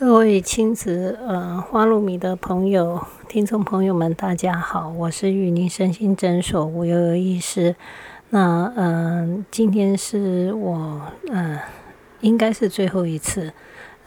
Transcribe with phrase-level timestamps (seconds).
[0.00, 7.76] 各位亲子呃花露米的朋友、听众朋友们，大家好，我是玉林身心诊所吴悠悠医师。
[8.30, 11.58] 那嗯，今天是我嗯，
[12.22, 13.52] 应该是最后一次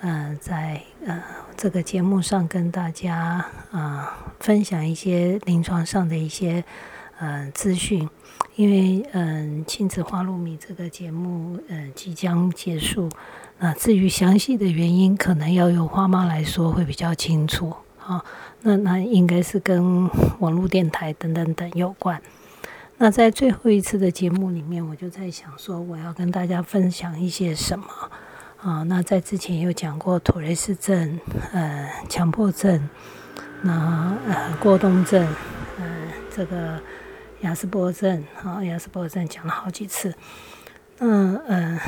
[0.02, 1.22] 嗯，在呃
[1.56, 6.64] 这个节目上跟大家啊分享一些临床上的一些
[7.20, 8.10] 呃资讯，
[8.56, 13.08] 因为嗯亲子花露米这个节目呃即将结束。
[13.64, 18.22] 那至于详细的原因，可能要由花妈来说会比较清楚啊。
[18.64, 20.10] 那那应该是跟
[20.40, 22.22] 网络电台等等等有关。
[22.98, 27.86] 那在最后一次的节目里面，我就在想说，我要跟大家分享一些什么
[28.58, 28.84] 啊？
[28.84, 31.18] 那在之前有讲过妥瑞氏症、
[31.54, 32.90] 呃强迫症、
[33.62, 35.26] 那呃过动症、
[35.80, 35.86] 呃
[36.36, 36.82] 这个
[37.40, 40.14] 雅斯伯症啊，雅斯伯症讲了好几次。
[41.00, 41.80] 嗯嗯，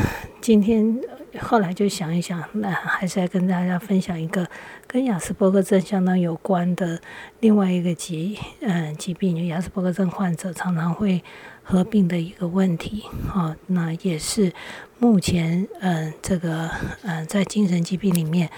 [0.41, 0.99] 今天
[1.41, 4.47] 后来就想一想，那还是来跟大家分享一个
[4.87, 6.99] 跟雅斯伯格症相当有关的
[7.39, 11.23] 另外一个疾嗯疾病，就雅斯伯格症患者常常会
[11.63, 13.55] 合并的一个问题啊。
[13.67, 14.53] 那也是
[14.99, 16.69] 目前嗯这个
[17.03, 18.49] 嗯在精神疾病里面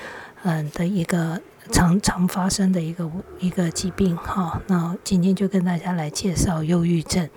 [0.43, 1.41] 嗯的一个
[1.71, 4.61] 常常发生的一个一个疾病哈。
[4.67, 7.29] 那今天就跟大家来介绍忧郁症。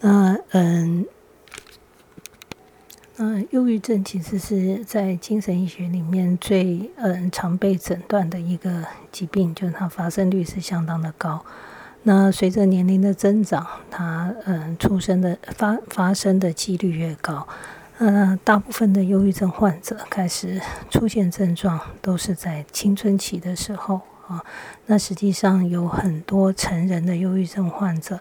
[0.00, 1.06] 那嗯。
[3.16, 11.44] 嗯，忧郁症其实是在精神医学里面最嗯常被诊断的一个疾病，就是它发生率是相当的高。
[12.02, 17.46] 那随着年龄的增长，它嗯出生的发发生的几率越高。
[17.98, 24.44] 嗯，大部分的忧郁症患者开始出现症状都是在青春期的时候啊。
[24.86, 28.18] 那实际上有很多成人的忧郁症患者，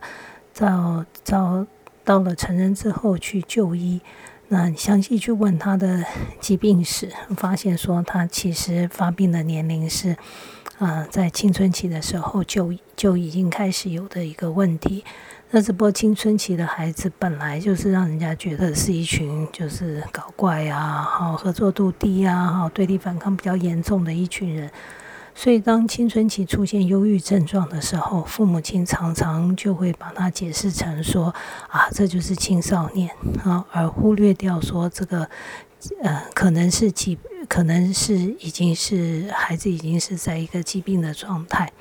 [0.54, 1.66] 到到
[2.04, 4.00] 到了成人之后去就医。
[4.54, 6.06] 那你详细去问他的
[6.40, 10.16] 疾病史，发现说他其实发病的年龄是，
[10.78, 15.04] 啊，在青春期的时候就就已经开始有的一个问题。
[15.50, 24.70] 那这波青春期的孩子本来就是让人家觉得是一群就是搞怪啊，好合作度低啊，好对立反抗比较严重的一群人。
[25.36, 31.34] 所以，当青春期出现忧郁症状的时候，父母亲常常就会把它解释成说
[31.70, 33.10] ：“啊，这就是青少年
[33.44, 35.28] 啊”，而忽略掉说这个
[36.02, 37.18] 呃，可能是疾，
[37.50, 41.74] 可能是已经是孩子已经是在一个疾病的状态。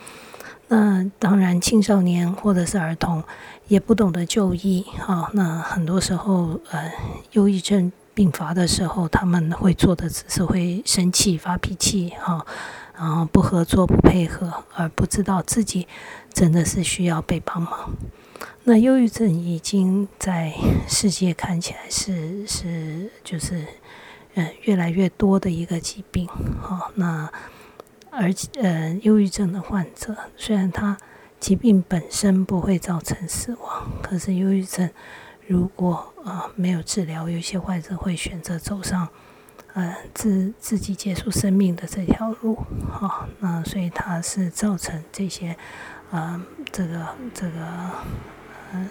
[0.69, 3.23] 那当然，青少年或者是儿童
[3.69, 5.31] 也不懂得就医啊。
[5.35, 6.91] 那很多时候，呃，
[7.33, 12.45] 忧郁症病发的时候，他们会做的只是会生气、发脾气哈。
[13.03, 15.89] 然后不合作、不配合，而不知道自己
[16.33, 17.91] 真的是需要被帮忙。
[18.63, 20.55] 那忧郁症已经在
[20.87, 23.67] 世界看起来是是就是
[24.35, 26.29] 嗯越来越多的一个疾病。
[26.61, 27.29] 好，那
[28.09, 30.97] 而且呃忧郁症的患者虽然他
[31.41, 34.89] 疾病本身不会造成死亡，可是忧郁症
[35.49, 39.09] 如果啊没有治疗，有些患者会选择走上。
[39.75, 42.57] 呃，自自己结束生命的这条路，
[42.91, 45.57] 哈，那所以它是造成这些，
[46.11, 46.39] 呃，
[46.71, 47.91] 这个这个，
[48.73, 48.89] 呃，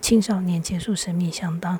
[0.00, 1.78] 青少年结束生命相当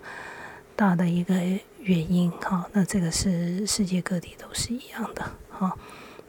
[0.77, 1.35] 大的一个
[1.81, 5.77] 原因，哈，那这个是世界各地都是一样的，哈，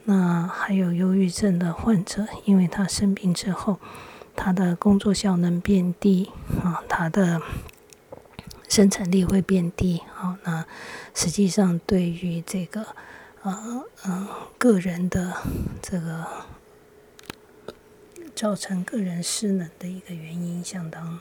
[0.02, 3.78] 那还有忧郁症的患者，因为他生病之后，
[4.34, 6.32] 他的工作效能变低，
[6.64, 7.40] 啊，他的。
[8.72, 10.64] 生产力会变低，好，那
[11.14, 12.86] 实际上对于这个
[13.42, 15.36] 呃嗯个人的
[15.82, 16.26] 这个
[18.34, 21.20] 造成个人失能的一个原因，相当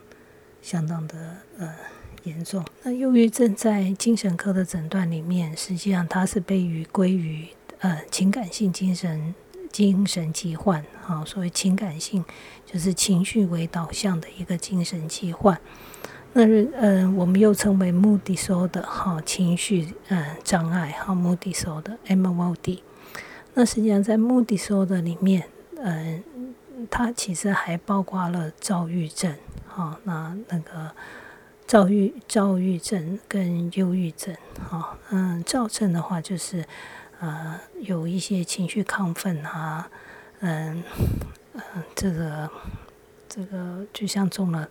[0.61, 1.75] 相当的呃
[2.23, 2.65] 严重。
[2.83, 9.35] 那忧郁症在精神科的诊断里面，实际上它是被于归于呃情感性精神
[9.73, 12.23] 精神疾患，好，所谓情感性
[12.65, 15.59] 就是情绪为导向的一个精神疾患。
[16.33, 22.81] 那是嗯，我们又称为 mood disorder 哈，情绪嗯障碍哈，mood disorder M O D。
[23.53, 25.43] 那实际上在 mood disorder 里面，
[25.75, 26.23] 嗯，
[26.89, 29.35] 它其实还包括了躁郁症
[29.67, 30.91] 哈，那那个
[31.67, 34.33] 躁郁躁郁症跟忧郁症
[34.69, 36.63] 哈，嗯，躁症的话就是
[37.19, 39.89] 呃有一些情绪亢奋啊，
[40.39, 40.81] 嗯
[41.55, 41.61] 嗯，
[41.93, 42.49] 这个
[43.27, 44.69] 这个就像中了。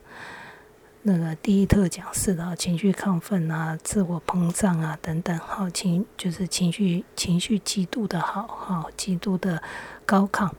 [1.02, 9.62] 那个第一特讲是的，情绪亢奋啊，自我膨胀啊等等，好情就是情绪情绪极度的好，好极度的
[10.04, 10.50] 高亢，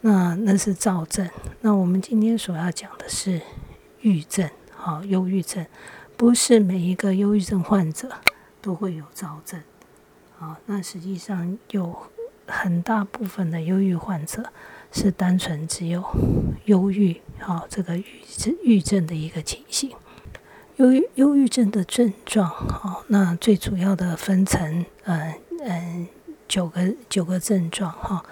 [0.00, 1.30] 那那是躁症。
[1.60, 3.40] 那我们今天所要讲的是
[4.00, 5.64] 郁症，好忧郁症，
[6.16, 8.10] 不是每一个忧郁症患者
[8.60, 9.62] 都会有躁症，
[10.40, 11.96] 啊，那实际上有
[12.48, 14.50] 很大部分的忧郁患者
[14.90, 16.04] 是单纯只有
[16.64, 18.04] 忧郁，好，这个郁
[18.36, 19.90] 症郁症的一个情形。
[20.76, 26.08] 忧郁忧郁症的症状，好，那最主要的分成，嗯嗯，
[26.48, 28.24] 九个九个症状，哈。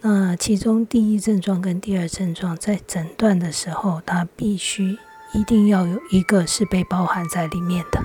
[0.00, 4.98] 那其中第一症状跟第二症状在诊断的时候，它必须
[5.32, 8.02] 一定要有一个是被包含在里面的。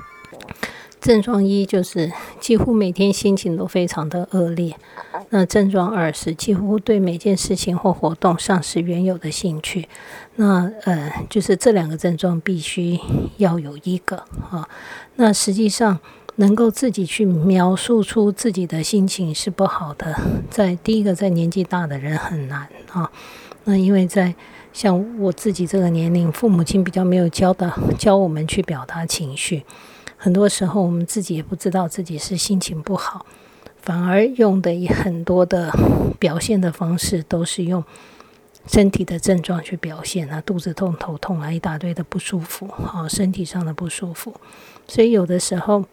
[1.00, 4.76] 症状一就是几乎每天心情都非常的恶劣，
[5.30, 9.88] 那症状二是几乎对每件事情或活动丧失原有的兴趣，
[10.38, 13.00] 那呃就是这两个症状必须
[13.38, 14.18] 要有一个
[14.50, 14.68] 啊，
[15.16, 16.00] 那实际上
[16.36, 20.16] 能够自己去描述出自己的心情是不好的，
[20.50, 23.12] 在第一个在年纪大的人很难啊，
[23.66, 24.34] 那因为在
[24.72, 29.64] 像我自己这个年龄，父母亲比较没有教的教我们去表达情绪。
[30.16, 33.26] 很多时候，我们自己也不知道自己是心情不好，
[33.82, 35.72] 反而用的很多的
[36.20, 37.84] 表现的方式都是用
[38.68, 44.34] 身体的症状去表现啊，肚子痛、头痛啊，一大堆的不舒服，好，身体上的不舒服。
[44.88, 45.86] 所以有的时候，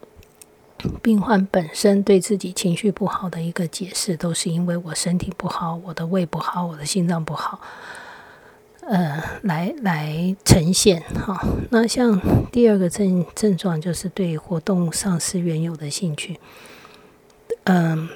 [1.01, 7.61] 病患本身对自己情绪不好的一个解释，都是因为我身体不好，我的胃不好，我的心脏不好。
[8.87, 11.43] 呃，来来呈现哈。
[11.71, 12.21] 那像
[12.53, 16.39] 第二个症症状，就是对活动丧失原有的兴趣。
[17.65, 18.09] 嗯，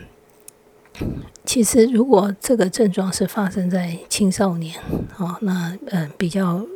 [1.44, 4.78] 其实如果这个症状是发生在青少年，
[5.16, 6.66] 哦，那嗯比较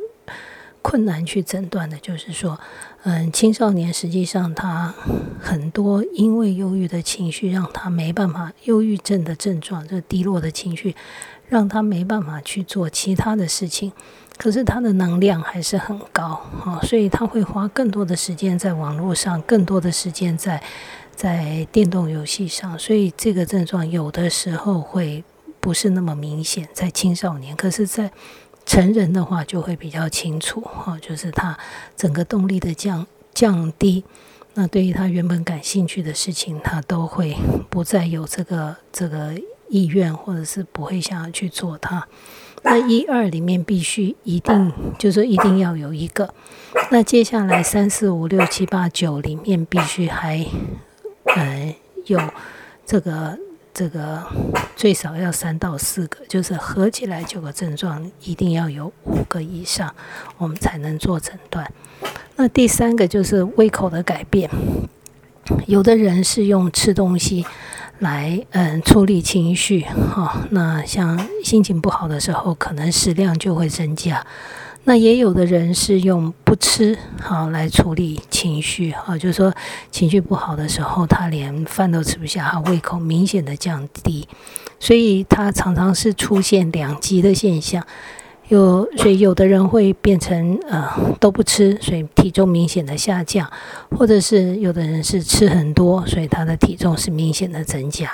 [0.81, 2.59] 困难去诊断的，就是说，
[3.03, 4.93] 嗯，青少年实际上他
[5.39, 10.95] 很多因为忧郁的情绪，让他没办法，忧郁症的症状，这低落的情绪。
[11.49, 13.91] 让他没办法去做其他的事情，
[14.37, 20.63] 可是他的能量还是很高啊，所以他会花更多的时间在网络上，更多的时间在
[21.15, 25.23] 在电动游戏上，所以这个症状有的时候会
[25.59, 28.11] 不是那么明显，在青少年，可是，在
[28.65, 31.57] 成人的话就会比较清楚哈，就是他
[31.95, 34.03] 整个动力的降降低，
[34.53, 37.35] 那对于他原本感兴趣的事情，他都会
[37.69, 39.33] 不再有这个这个。
[39.69, 42.07] 意愿或者是不会想要去做它，
[42.61, 46.31] 那一二里面必须一定就是一定要有一个，
[46.91, 50.45] 那接下来三四五六七八九里面必须还
[51.35, 51.75] 呃
[52.05, 52.19] 有
[52.85, 53.37] 这个
[53.73, 54.23] 这个
[54.75, 59.93] 最少要三到四个，就是合起来九个症状一定要有五个以上，
[60.37, 61.71] 我们才能做诊断。
[62.35, 64.49] 那第三个就是胃口的改变，
[65.67, 67.45] 有的人是用吃东西。
[67.99, 74.25] 来，嗯，处理情绪，哈，那像心情不好的时候，可能食量就会增加。
[74.85, 79.53] 那也有的人是用不吃，好来处理情绪，哈，就是说
[79.91, 84.27] 情绪不好的时候，他连饭都吃不下，他胃口明显的降低，
[84.79, 87.85] 所以他常常是出现两极的现象。
[88.49, 90.85] 有，所以有的人会变成呃
[91.17, 93.47] 都不吃，所以体重明显的下降；
[93.97, 98.11] 或者是有的人是吃很多，所以他的体重是明显的增加。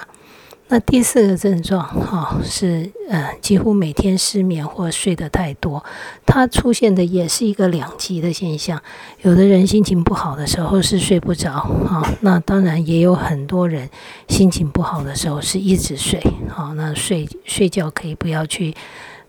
[0.69, 5.83] 那第四个症状哈是呃几乎每天失眠或睡得太多，
[6.25, 8.81] 它出现的也是一个两极的现象。
[9.23, 13.89] 有的人心情不好的时候是睡不着哈，那当然也有很多人
[14.27, 18.75] 心情不好的时候是一直睡好，那睡睡觉可以不要去。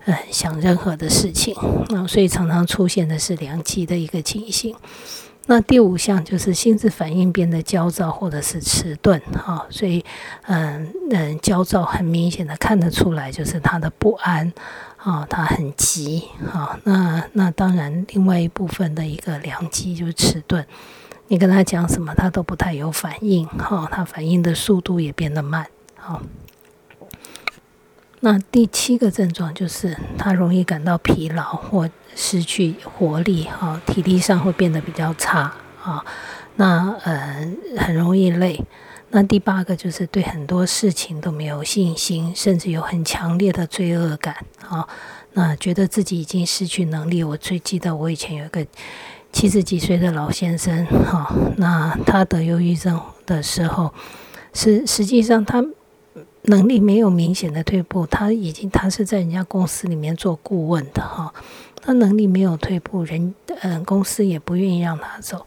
[0.05, 1.55] 呃，想任何的事情，
[1.89, 4.75] 那所以常常出现的是两极的一个情形。
[5.51, 10.01] 那第五项就是心智反应变得焦躁或者是迟钝，哈，所以
[10.43, 14.53] 嗯嗯，焦躁很明显的看得出来，就是他的不安，
[14.95, 20.65] 啊，他很急，哈，那那当然另外一部分的一个良机就是迟钝，
[21.27, 25.67] 你跟他讲什么，他都不太有反应，哈，他反应的速度也变得慢，
[25.97, 26.21] 好。
[28.21, 35.53] 那第七个症状就是他容易感到疲劳或失去活力，哈，体力上会变得比较差，
[35.83, 36.03] 啊，
[36.55, 38.63] 那呃很容易累。
[39.09, 44.35] 那第八个就是对很多事情都没有信心，甚至有很强烈的罪恶感，
[44.67, 44.87] 啊，
[45.33, 47.23] 那觉得自己已经失去能力。
[47.23, 48.65] 我最记得我以前有一个
[49.31, 53.93] 七十几岁的老先生，哈，那他得忧郁症的时候，
[54.53, 55.65] 是实际上他。
[56.45, 61.31] 能力没有明显的退步，他已经他是在人家公司里面做顾问的哈，
[61.81, 65.45] 他能力没有退步，人嗯公司也不愿意让他走，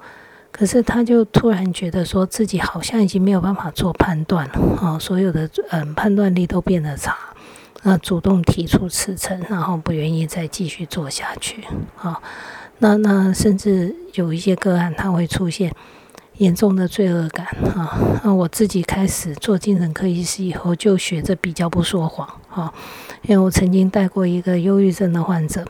[0.51, 7.17] 可是他就突然觉得说自己好像已经没有办法做判断了哈，所有的嗯判断力都变得差，
[7.83, 11.65] 那主动提出辞呈，然后不愿意再继续做下去，
[11.95, 12.23] 好，
[12.79, 15.75] 那那甚至有一些个案他会出现。
[16.39, 17.97] 严重的罪恶感哈。
[18.25, 22.75] 那我自己开始做精神科医师以后，就学着比较不说谎哈。
[23.23, 25.65] 因为我曾经带过一个忧郁症的患者，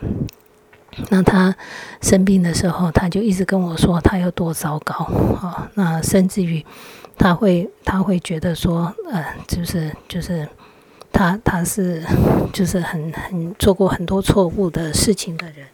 [1.09, 1.55] 那他
[2.01, 4.95] 生病的时候，他就一直跟我说他有多糟糕
[5.39, 5.69] 哈。
[5.75, 6.65] 那甚至于
[7.17, 10.47] 他会他会觉得说，呃，就是就是
[11.11, 12.03] 他他是
[12.53, 15.67] 就是很很做过很多错误的事情的人。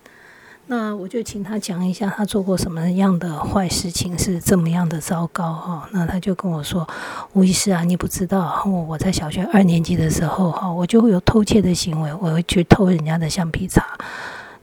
[0.68, 5.90] 那我就请他讲一下，他做过什么样的坏事情是这么样的糟糕哈？
[5.92, 6.88] 那他就跟我说
[7.34, 13.86] ：“吴医师啊，你不知道，我我在小学二年级的时候哈，我就会有偷窃的行为，我会去偷人家的橡皮擦。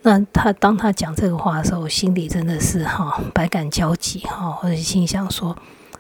[0.03, 5.57] 那他当他讲这个话的时候，我心里真的是哈百感交集哈，或者心想说。”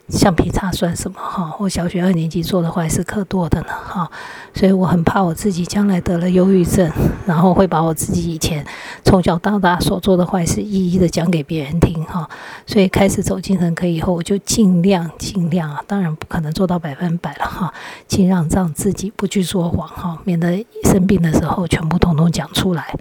[0.08, 1.54] 橡皮擦算什么哈？
[1.58, 4.10] 我小学二年级做的坏事可多的呢哈，
[4.54, 6.90] 所以我很怕我自己将来得了忧郁症，
[7.26, 8.66] 然后会把我自己以前
[9.04, 12.26] 从小到大所做的坏事一一的讲给别人听哈。
[12.66, 17.74] 所以开始走精神科以后，我就尽量尽量啊，当然不可能做到百分百了哈，
[18.06, 22.96] 尽量让自己不去说谎哈，免得生病的时候全部统统讲出来。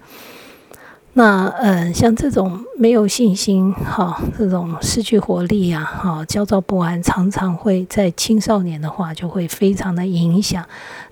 [1.18, 10.64] 那嗯，像这种没有信心哈，这种失去活力呀，哈，焦躁不安，常常会在青少年的话，就会非常的影响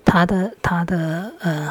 [0.05, 1.69] 他的他的呃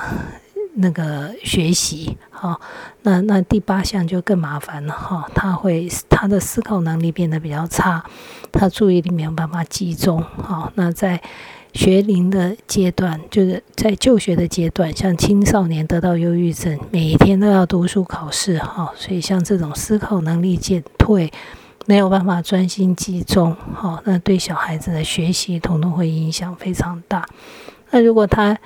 [0.75, 2.61] 那个学习哈。
[3.01, 8.05] 那那第八项就更麻烦了哈，他会他的思考能力变得比较差，
[8.53, 10.71] 他注意力没有办法集中哈。
[10.75, 11.23] 那在
[11.73, 21.31] 学龄的阶段，就是在就学的阶段，像青少年得到忧郁症，每一天都要读书考试，哈，所以像这种思考能力减退，
[21.85, 27.29] 没有办法专心集中，哈，那对小孩子的学习，统统会影响非常大。
[27.91, 28.59] 那如果他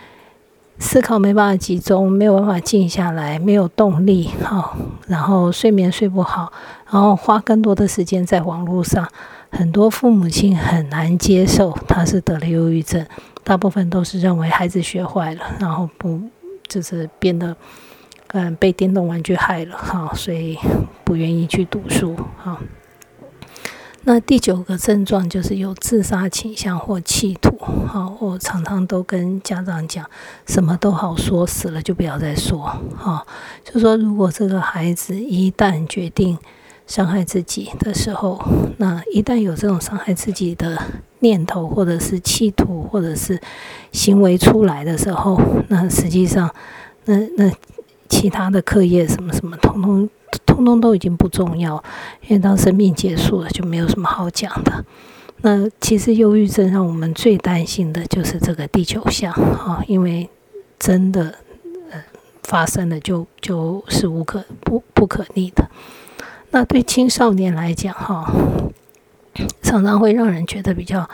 [0.79, 4.77] 思考没办法集中，没有办法静下来，没有动力，哈，
[5.09, 6.53] 然后睡眠睡不好，
[6.91, 9.09] 然后花更多的时间在网络上。
[9.51, 13.05] 很多父母亲很难接受他是得了忧郁症，
[13.43, 16.21] 大部分都是认为孩子学坏了，然后不
[16.69, 17.57] 就是变得
[18.29, 20.57] 嗯被电动玩具害了哈，所以
[21.05, 22.59] 不愿意去读书哈。
[24.05, 30.09] 那第九个症状就是有自杀倾向或企图哈，我常常都跟家长讲，
[30.47, 32.63] 什么都好说，死了就不要再说
[32.97, 33.27] 哈。
[33.65, 36.39] 就说如果这个孩子一旦决定。
[36.91, 38.37] 伤害自己的时候，
[38.79, 40.77] 那一旦有这种伤害自己的
[41.21, 43.41] 念头，或者是企图，或者是
[43.93, 46.53] 行为出来的时候，那实际上，
[47.05, 47.49] 那那
[48.09, 50.11] 其他的课业什么什么，通通
[50.45, 51.81] 通通都已经不重要，
[52.23, 54.85] 因为当生命结束了，就没有什么好讲的。
[55.43, 60.29] 那其实忧郁症让我们最担心的就是这个第九项哈，因为
[60.81, 61.37] 真的
[61.93, 62.03] 呃
[62.43, 65.71] 发生了，就就是无可不不可逆的。
[66.53, 68.33] 那对青少年来讲，哈，
[69.63, 71.09] 常常会让人觉得比较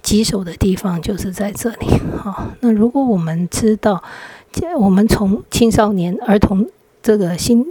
[0.00, 2.52] 棘手的地方就是在这里，哈。
[2.60, 4.02] 那如果我们知道，
[4.78, 6.70] 我们从青少年儿童
[7.02, 7.66] 这个心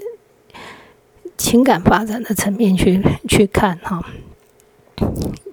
[1.37, 4.03] 情感发展的层面去去看，哈，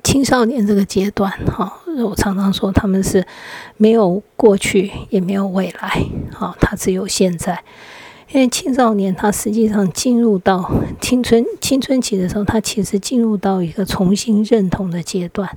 [0.03, 3.25] 青少年这个阶段，哈，我常常说他们是
[3.77, 6.05] 没有过去也没有未来，
[6.35, 7.63] 哈，他只有现在。
[8.33, 10.71] 因为青少年他实际上进入到
[11.03, 15.49] 青春青春期的时候，他其实进入到一个重新认同的阶段。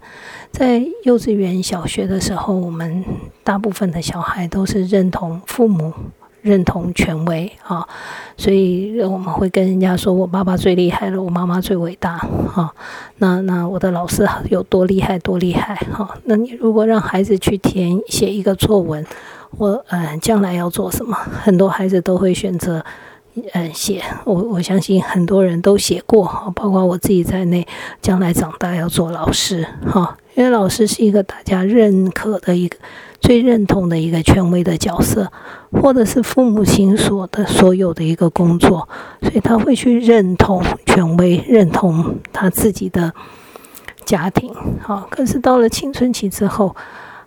[0.52, 3.06] 在幼稚园、小学的时候，我们
[3.46, 5.94] 大部分的小孩都是认同父母、
[6.42, 7.88] 认同权威啊，
[8.36, 12.18] 所以我们会跟人家说：“我爸爸最厉害了，我妈妈最伟大。”
[12.52, 12.74] 哈，
[13.20, 15.76] 那那我的老师有多厉害，多厉害？
[15.94, 19.06] 哈，那你如果让孩子去填写一个作文。
[19.52, 21.16] 我嗯，将来要做什么？
[21.16, 22.84] 很多孩子都会选择
[23.54, 24.02] 嗯写。
[24.24, 26.26] 我我相信很多人都写过，
[26.56, 27.68] 包括我自己在内。
[28.02, 32.78] 将来长大要做老师，哈，因为老师是一个大家认可的一个
[33.20, 35.32] 最认同的一个权威的角色，
[35.72, 38.88] 或者是父母亲所的所有的一个工作，
[39.22, 43.12] 所以他会去认同权威，认同他自己的
[44.06, 45.08] 家庭，哈。
[45.10, 46.76] 可是到了青春期之后，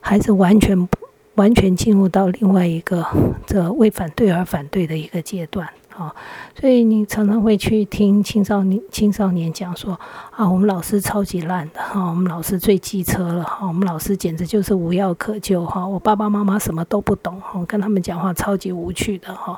[0.01, 1.08] 孩子完全不。
[1.39, 3.07] 完全进入到另外一个
[3.47, 6.13] 这为反对而反对的一个阶段啊，
[6.59, 9.99] 所以你常常会去听青少年青少年讲说
[10.33, 19.57] 啊，我们老师超级烂的哈，我们老师最机车了哈，我们老师简直就是无药可救哈，我爸爸妈妈什么都不懂哈，跟他们讲话超级无趣的哈，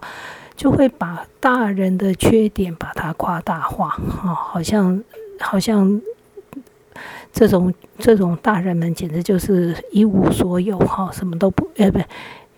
[0.55, 5.03] 就会把大人的缺点把它夸大化哈，好像
[5.41, 6.03] 好像。
[7.33, 11.99] 这种这种大人们简直就是一无所有哈，什么都不呃不，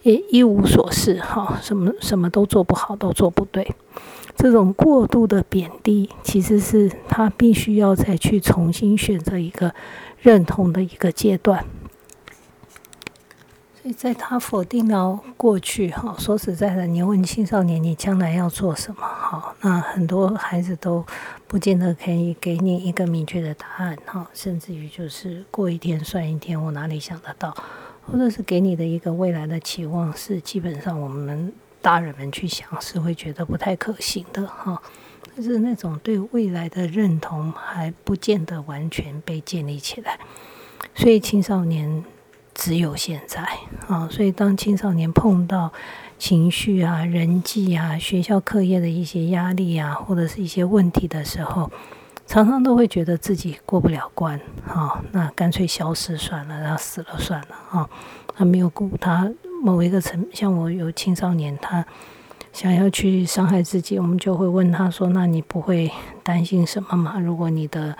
[0.02, 3.74] 一一无所事哈，什么什么都做不好，都做不对。
[4.34, 9.74] 这种过度的贬低，其实是他必须要再去重新选择一个
[10.18, 11.64] 认同的一个阶段。
[13.90, 21.04] 在他否定了过去，哈，说实在的，你问青少年你将来要做什么，哈，那很多孩子都
[21.48, 27.52] 不见得可以给你一个明确的答案，哈，甚至于就是过一天算一天，我哪里想得到，
[28.06, 34.80] 或者是给你的一个未来的期望，是基本上我们大人们去想是会觉得不太可行的，哈，
[35.36, 40.20] 就是那种对未来的认同还不见得完全被建立起来，
[40.94, 42.04] 所以青少年。
[42.54, 43.42] 只有现在
[43.88, 45.72] 啊，所以当青少年碰到
[46.18, 51.70] 情绪啊、人际啊、学校课业的一些压力啊，或者是一些问题的时候，
[52.26, 57.88] 常常都会觉得自己过不了关啊，那干脆消失算了，然后死了算了啊。
[58.34, 59.30] 他没有顾他
[59.62, 61.84] 某一个层，像我有青少年，他
[62.52, 65.90] 想要去伤害自己，我们就会问他说：“那你不会
[66.22, 67.18] 担心什么吗？
[67.18, 67.96] 如果你的……”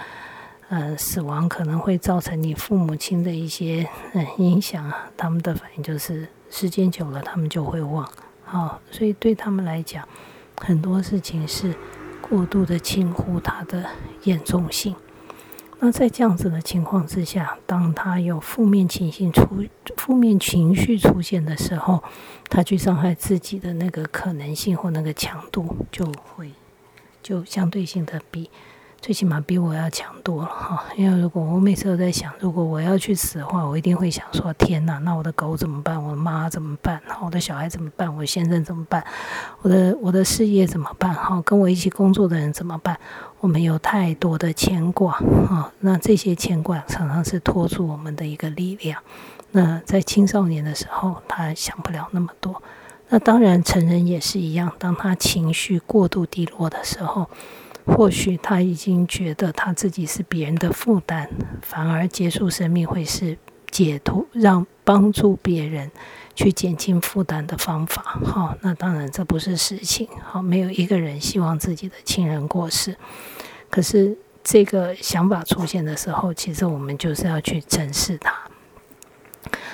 [0.73, 5.11] 呃，死亡可能会造成你父母亲的一些嗯影响啊。
[5.19, 8.11] 他们的反应就是时间久了，他们就会忘。
[8.43, 10.09] 好，所以对他们来讲，
[10.57, 11.75] 很多事情是
[12.23, 13.85] 过度的轻忽它的
[14.23, 14.97] 严重性。
[15.79, 19.67] 那在这样子的情况之下，当他有负面情绪出
[19.99, 22.03] 负面情绪出现的时候，
[22.49, 26.53] 他去伤害自己的那个可能性或那个强度就会
[27.23, 28.49] 就相对性的比。
[29.03, 36.01] 最起码比我要强多了哈，因为如果我每次都在想，如果我要去死的话，我一定会想说：天哪，那我的狗怎么办？
[36.01, 37.03] 我的妈怎么办？
[37.21, 38.17] 我的小孩怎么办？
[38.17, 39.05] 我先生怎么办？
[39.63, 41.13] 我的我的事业怎么办？
[41.13, 42.97] 哈，跟我一起工作的人怎么办？
[43.41, 45.15] 我们有太多的牵挂
[45.49, 49.03] 哈，那这些牵挂常常是拖住我们的一个力量。
[49.51, 52.63] 那在青少年的时候，他想不了那么多。
[53.09, 57.29] 那当然，成人也是一样，当他情绪过度低落的时候。
[57.87, 61.29] 或许他已经觉得他自己是别人的负担，
[61.63, 63.37] 反而结束生命会是
[63.71, 65.91] 解脱，让帮助别人
[66.35, 68.21] 去减轻负担的方法。
[68.25, 70.09] 好，那当然这不是实情。
[70.23, 72.97] 好，没有一个人希望自己的亲人过世。
[73.69, 78.35] 可是这个想法出现的时候，其实我们就是要去正视它。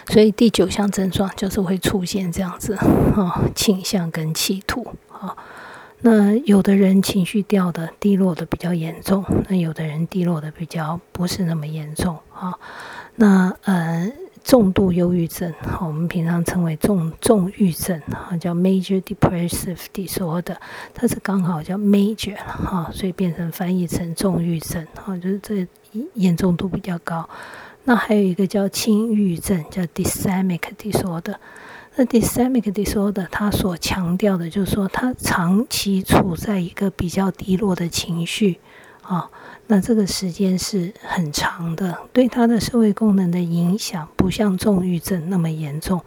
[0.06, 2.74] 所以第九项症状就是会出现这样子，
[3.16, 5.36] 哦，倾向跟企图，啊。
[6.00, 12.54] 那有的人情绪掉的低落的比较严重，那有的人低落的比较不是那么严重啊。
[13.16, 14.08] 那呃，
[14.44, 20.56] 重度忧郁症，我们平常称为重重郁症啊，叫 major depressive disorder，
[20.94, 25.66] 它是刚好叫 major 哈，所以变成翻译成重郁症啊，就是这
[26.14, 27.28] 严重度比较高。
[27.82, 31.34] 那还有一个叫轻郁症，叫 dysemic disorder。
[32.00, 38.60] 那 dysemic disorder，他所强调的就是说，他长期处在一个比较低落的情绪，
[39.02, 39.28] 啊，
[39.66, 46.00] 那这个时间是很长的，对他的社会功能的影响不像重郁症那么严重。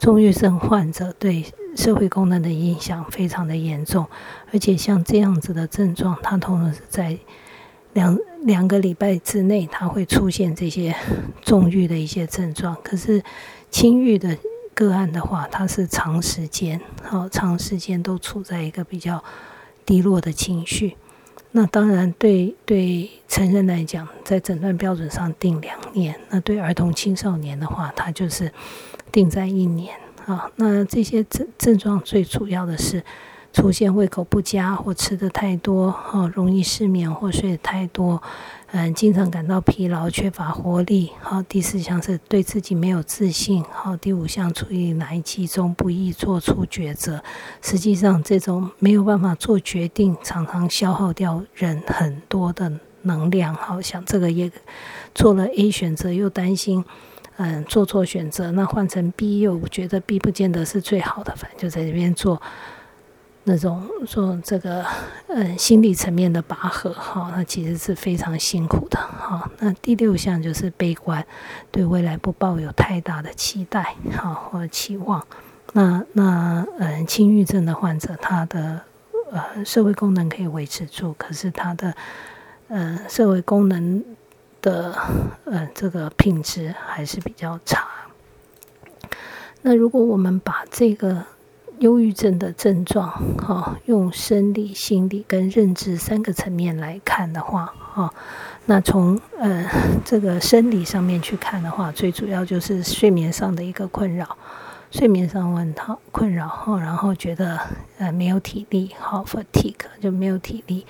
[0.00, 1.44] 重郁症患者对
[1.76, 4.04] 社会功能的影响非常的严重，
[4.52, 7.16] 而且像这样子的症状，他通常是在
[7.92, 10.92] 两两个礼拜之内，他会出现这些
[11.42, 12.76] 重郁的一些症状。
[12.82, 13.22] 可是
[13.70, 14.36] 轻郁的。
[14.76, 19.24] 个案的话，它是长时间，好长时间都处在一个比较
[19.86, 20.98] 低落的情绪。
[21.52, 28.52] 那当然，对对成人来讲，在诊断标准上定两年；那对儿童青少年的话，它就是
[29.10, 29.94] 定在一年。
[30.26, 33.02] 啊，那这些症症状最主要的是
[33.54, 38.22] 出现胃口不佳，或吃的太多，哈，容易失眠或睡得太多。
[38.72, 41.12] 嗯，经常感到疲劳、缺乏活力。
[41.20, 43.62] 好，第四项是对自己没有自信。
[43.70, 47.22] 好，第五项处于难以集中，不易做出抉择。
[47.62, 53.54] 实际上，这种没有办法做决定，常常消耗掉人很多的能量。
[53.54, 54.50] 好，像这个也
[55.14, 56.84] 做了 A 选择，又担心
[57.36, 62.42] 嗯做错选择，那换成 B 又觉得 B 不见得是最好的，反正就在这边做。
[63.48, 64.84] 那种说这个，
[65.28, 69.48] 嗯，心理层面的拔河，哈，那其实是非常辛苦的，哈。
[69.60, 71.24] 那第六项就是悲观，
[71.70, 75.24] 对未来不抱有太大的期待，哈，或期望。
[75.74, 78.80] 那那，嗯，轻郁症的患者，他的
[79.30, 81.94] 呃社会功能可以维持住，可是他的
[82.66, 84.04] 呃社会功能
[84.60, 84.92] 的
[85.44, 87.86] 呃这个品质还是比较差。
[89.62, 91.24] 那如果我们把这个
[91.80, 98.12] 忧郁症的症状，哈，用生理、心理跟认知三个层面来看的话，哈，
[98.64, 99.64] 那从呃
[100.04, 104.36] 这个生理上面去看的话，最主要就是睡眠上的一个困扰，
[104.90, 107.60] 睡眠上问他困扰哈，然后觉得
[107.98, 110.86] 呃没有体力，好 fatigue 就没有体力，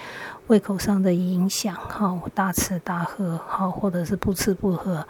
[0.47, 5.05] 胃口上的影响哈，大吃大喝好，或者是不吃不喝，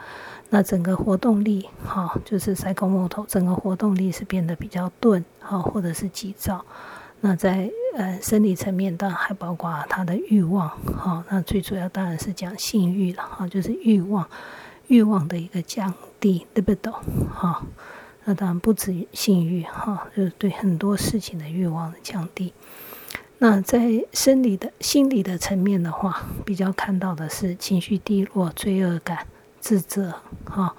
[0.49, 6.65] 那整个活动力哈，就是塞口木头，整个活动力是变得比较钝好，或者是急躁。
[7.21, 14.29] 那在呃生理层面，当然还包括他的欲望好，那最主要当然是讲性欲了哈，就是欲望
[14.89, 16.93] 欲望的一个降低，对不对？
[17.33, 17.65] 哈。
[18.25, 22.53] 那当然不止性欲哈，就是对很多事情的欲望的降低。
[23.39, 29.27] 那在生理的心理的层面的话，比较看到的是情绪低落、罪恶感、
[29.61, 30.75] 自责哈。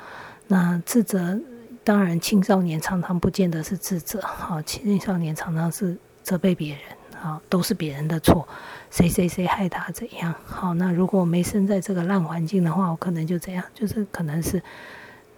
[0.48, 1.40] 那自责
[1.88, 6.82] 当然青少年常常不见得是自责哈，青少年常常是责备别人
[7.24, 8.46] 啊，都是别人的错，
[8.92, 10.74] 谁谁谁害他怎样好。
[10.74, 14.62] 那如果我没生在这个烂环境的话，我可能就这样，就是可能是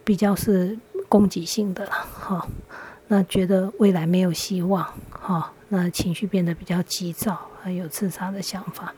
[0.04, 0.76] 比较是。
[1.08, 2.48] 攻击性的了，哈，
[3.08, 8.94] 那觉得未来没有希望，哈，那情绪变得比较急躁，还有自杀的想法。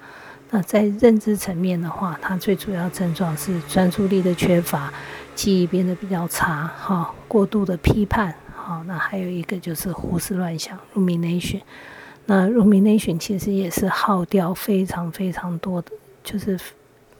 [0.53, 4.93] 那在认知层面的话，它最主要症状是专注力的缺乏，
[5.33, 11.61] 记忆变得比较差，哈，过度的批判，好，那还有一个就是胡思乱想 （rumination）。
[12.25, 16.59] 那 rumination 其实也是耗掉非常非常多的，就是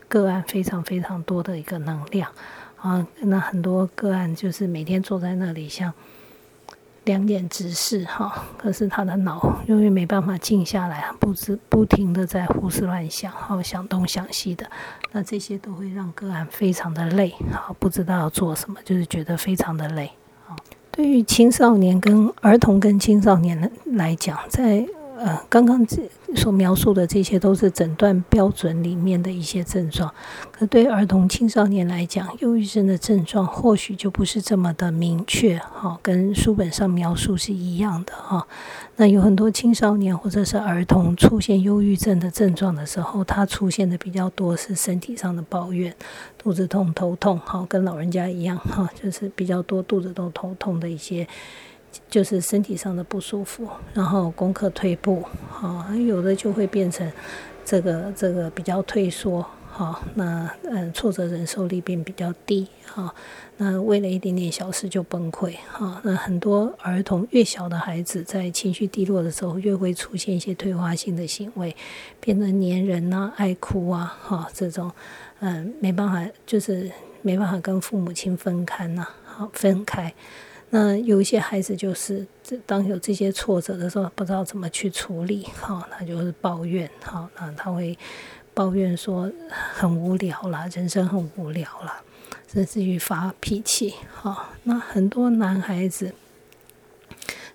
[0.09, 2.29] 个案非常非常多的一个能量。
[2.75, 5.93] 啊，那很多个案就是每天坐在那里，像
[7.05, 14.69] 两眼直视哈，可是他的脑因为没办法静下来，不知不停的在胡思乱想，好想东想西的，
[15.11, 20.11] 那这些都会让个案非常的累，好不知道要做什么，就是觉得非常的累。
[20.45, 20.55] 好，
[20.91, 24.85] 对于青少年跟儿童跟青少年来讲，在
[25.23, 26.01] 呃，刚刚这
[26.35, 30.11] 所描述的这些都是诊断标准里面的一些症状，
[30.51, 38.47] 可对儿童青少年来讲，忧郁症的症状或许就不是这么的明确，哈，跟书本上描述是一样的，哈。
[38.95, 45.95] 那有很多青少年或者是儿童出现忧郁症的症状的时候，他出现的比较多是身体上的抱怨，
[46.39, 51.27] 肚子痛、头痛，哈，跟老人家一样，哈，就是比较多肚子都头痛的一些。
[52.09, 57.09] 就是身体上的不舒服，然后功课退步，好，有的就会变成
[57.63, 63.13] 这个这个比较退缩，好，那嗯挫折忍受力变比较低，好，
[63.57, 71.75] 那为了一点点小事就崩溃，好，那很多儿童越小的孩子在情绪低落的时候，越会出现一些退化性的行为，
[72.19, 74.91] 变得黏人呐，爱哭啊，哈，这种
[75.39, 80.13] 嗯没办法，就是没办法跟父母亲分开呐，好分开。
[80.73, 82.25] 那有一些孩子就是，
[82.65, 87.97] 当有这些挫折的时候，不知道怎么去处理，哈，他就是抱怨，哈，那他会
[88.53, 92.01] 抱怨说很无聊啦，人生很无聊啦，
[92.47, 94.51] 甚至于发脾气，哈。
[94.63, 96.13] 那很多男孩子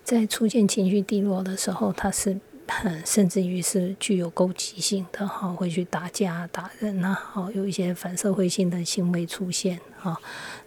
[0.03, 10.15] 在出现情绪低落的时候，他是很甚至于是具有攻击性的，哈，会去打架打人呐，好，有一些反社会性的行为出现，哈。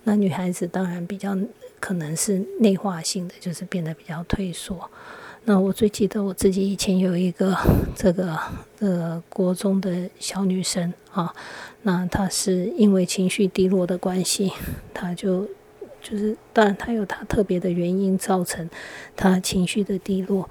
[0.02, 1.38] 那女孩子当然比较。
[1.80, 4.88] 可能是内化性的，就是变得比较退缩。
[5.44, 7.56] 那我最记得我自己以前有一个
[7.96, 8.38] 这个
[8.78, 11.34] 呃国中的小女生啊，
[11.82, 14.52] 那她是因为情绪低落的关系，
[14.92, 15.48] 她就
[16.02, 18.68] 就是当然她有她特别的原因造成
[19.16, 20.48] 她情绪的低落，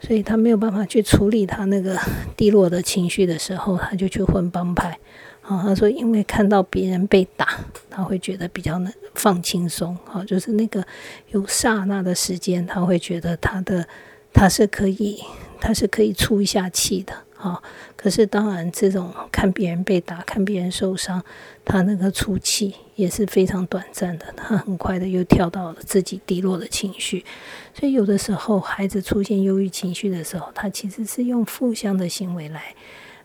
[0.00, 1.96] 所以她没有办法去处理她那个
[2.36, 4.98] 低落的情绪的时候，她就去混帮派。
[5.42, 7.58] 啊，他说，因为看到别人被打，
[7.90, 9.96] 他会觉得比较能放轻松。
[10.04, 10.84] 好，就是那个
[11.32, 13.86] 有刹那的时间，他会觉得他的
[14.32, 15.20] 他是可以，
[15.60, 17.12] 他是可以出一下气的。
[17.34, 17.60] 好，
[17.96, 21.20] 可是当然，这种看别人被打，看别人受伤，
[21.64, 24.26] 他那个出气也是非常短暂的。
[24.36, 27.24] 他很快的又跳到了自己低落的情绪。
[27.74, 32.76] 所以有的时候，孩子出现忧郁情绪的时候，他其实是用负向的行为来。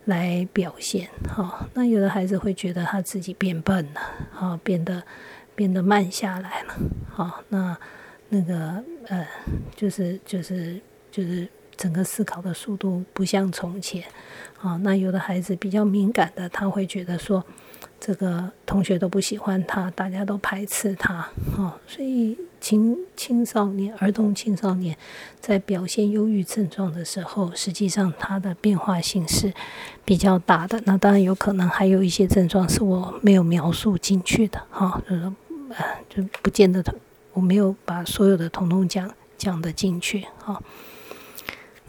[0.08, 4.02] 来表现，哈，那有的孩子会觉得他自己变笨了，
[4.34, 5.04] 哈，变得
[5.56, 6.74] 变得慢下来了，
[7.10, 7.78] 好，那
[8.30, 9.28] 那个呃，
[9.76, 14.04] 就是就是就是整个思考的速度不像从前，
[14.60, 17.46] 啊，那有的孩子比较敏感的，他会觉得说。
[18.00, 24.96] 这个同学都不喜欢他，大家都排斥他，哈，所以青青少年、儿童、青少年
[25.40, 29.52] 在表现忧郁症状的时候，实际上他的变化性是
[30.06, 30.82] 比较大的。
[30.86, 35.24] 那当然有可能还有一些症状是我没有描述进去的，哈，就是
[35.70, 36.94] 呃，就不见得他
[37.34, 40.62] 我没有把所有的统统讲讲的进去，哈。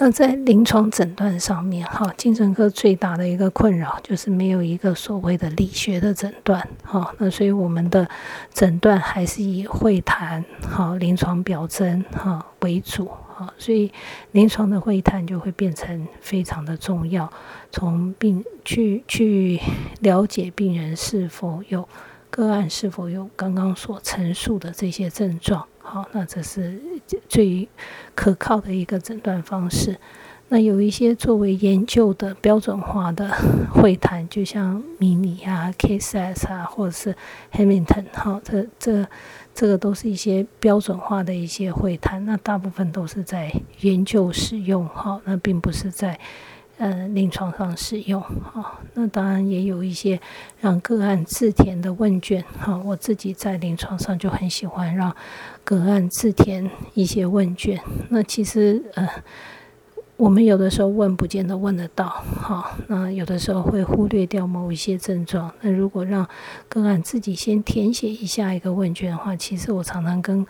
[0.00, 8.08] 那在临床诊断上面，哈，精神科最大的一个困扰就是没有一个所谓的理学的诊断，哈，那所以我们的
[8.54, 13.90] 诊断还是以会谈，哈，临床表征，哈为主，哈，所以
[14.30, 17.28] 临床的会谈就会变成非常的重要，
[17.72, 19.60] 从病去去
[19.98, 21.88] 了解病人是否有
[22.30, 25.66] 个案是否有刚刚所陈述的这些症状。
[25.90, 26.78] 好，那这是
[27.30, 27.66] 最
[28.14, 29.96] 可靠的一个诊断方式。
[30.50, 33.34] 那有一些作为研究的标准化的
[33.72, 37.16] 会谈，就像迷你啊、KSS 啊，或者是
[37.52, 39.06] Hamilton，好，这这
[39.54, 42.22] 这个都是一些标准化的一些会谈。
[42.26, 46.20] 那大部分都是在研究使用，好，那并不是在。
[46.80, 50.20] 呃，临床上使用，哈，那当然也有一些
[50.60, 55.12] 让个案自填的问卷，哈，我自己在临床上就很喜欢让
[55.68, 57.78] 个案自填一些问卷。
[58.08, 59.06] 那其实，呃，
[60.16, 62.06] 我们有的时候问不见得问得到，
[62.40, 65.52] 哈，那有的时候会忽略掉某一些症状。
[65.60, 66.26] 那如果让
[66.70, 70.46] 个案自己先填写一下一个问卷的话，其实我常常跟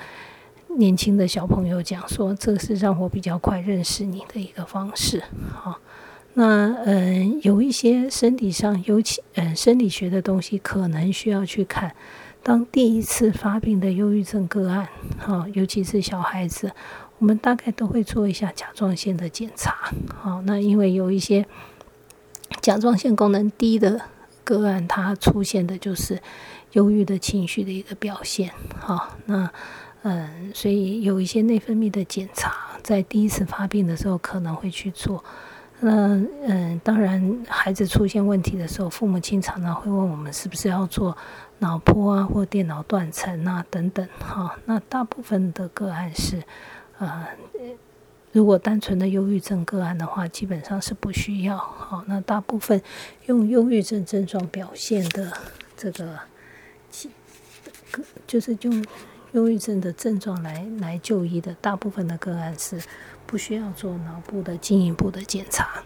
[0.76, 5.80] 年轻的小朋友讲说，这是让我比较快认识你的一个方式，哈。
[6.34, 11.92] 那嗯，有一些身体上，尤其嗯生理学的东西，可能需要去看。
[12.48, 16.72] 当第一次发病的忧郁症个案，哈，尤其是小孩子，
[17.18, 19.92] 我们大概都会做一下甲状腺的检查。
[20.16, 21.44] 好，那因为有一些
[22.62, 24.00] 甲状腺功能低的
[24.44, 26.22] 个案，它出现的就是
[26.72, 28.50] 忧郁的情绪的一个表现。
[28.78, 29.50] 好，那
[30.04, 35.22] 嗯，所以有一些内分泌的检查，在第一次发病的时候可能会去做。
[35.80, 41.16] 那嗯，当然，孩子出现问题的时候，父母亲常常会问我们是不是要做
[41.60, 44.58] 脑波啊，或电脑断层啊等等哈。
[44.64, 46.42] 那大部分的个案是，
[46.98, 47.28] 呃，
[48.32, 51.56] 如果单纯的忧郁症个案的话，基本上是不需要。
[51.56, 52.82] 好，那大部分
[53.26, 55.32] 用忧郁症症状表现的
[55.76, 56.18] 这个，
[58.26, 58.84] 就是用
[59.30, 62.82] 忧郁症的症状来来就医的，大部分的个案是。
[63.28, 65.84] 不需要做脑部的进一步的检查，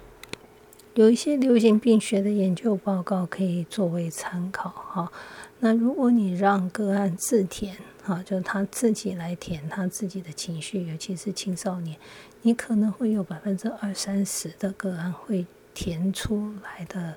[0.95, 5.13] 有一些流行病学的研究报告可以作为参考哈。
[5.59, 11.99] 那如果你让个案自填哈，就他自己来填他自己的情绪，尤其是青少年，
[12.43, 17.17] 你可能会有百分之二三十的个案会填出来的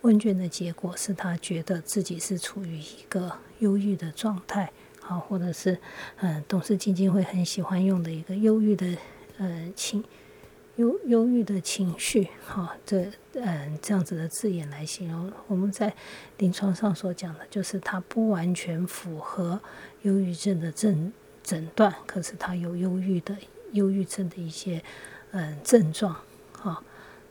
[0.00, 5.78] 问卷的结果是他觉得自己是处于一个忧郁的状态，好，或者是
[6.16, 8.96] 嗯，董事基金会很喜欢用的一个忧郁的。
[9.38, 10.02] 呃，情
[10.76, 15.94] 忧忧郁的情绪，哈，这嗯这样子的字眼来形容，我们在
[16.38, 19.60] 临床上所讲的，就是它不完全符合
[20.02, 23.36] 忧郁症的诊诊断，可是它有忧郁的
[23.72, 24.82] 忧郁症的一些
[25.32, 26.16] 嗯症状，
[26.52, 26.82] 哈。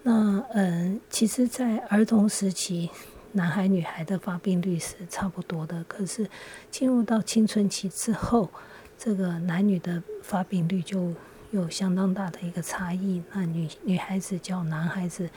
[0.04, 2.92] 那嗯，其实，在儿童时期，
[3.32, 6.30] 男孩女孩的发病率是差不多的，可是
[6.70, 8.52] 进入到青春期之后，
[9.00, 11.12] 这个男女的发病率就
[11.56, 15.30] 有相当大的一个差异，那女女孩子较男孩子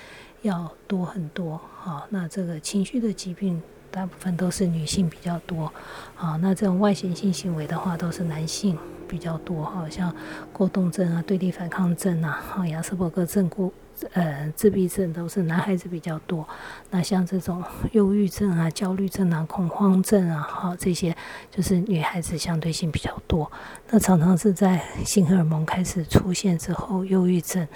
[0.43, 5.73] 要多很多，好，那这个情绪的疾病大部分都是女性比较多，
[6.17, 8.77] 啊，那这种外显性行为的话都是男性
[9.09, 10.15] 比较多，好像
[10.53, 13.73] 过动症啊、对立反抗症啊、哈亚斯伯格症过。
[14.13, 16.47] 呃，自闭症都是男孩子比较多。
[16.91, 21.17] 那像这种 忧郁症啊、焦虑症啊、恐慌症啊，哈，这些
[21.51, 23.51] 就是女孩子相对性比较多。
[23.91, 27.67] 那常常是在性荷尔蒙开始出现之后，忧郁症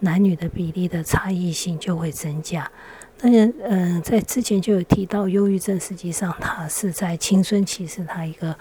[0.00, 2.70] 男女的比例的差异性就会增加。
[3.22, 8.54] 那嗯，在之前就有提到，忧郁症实际上它是在青春期是它一个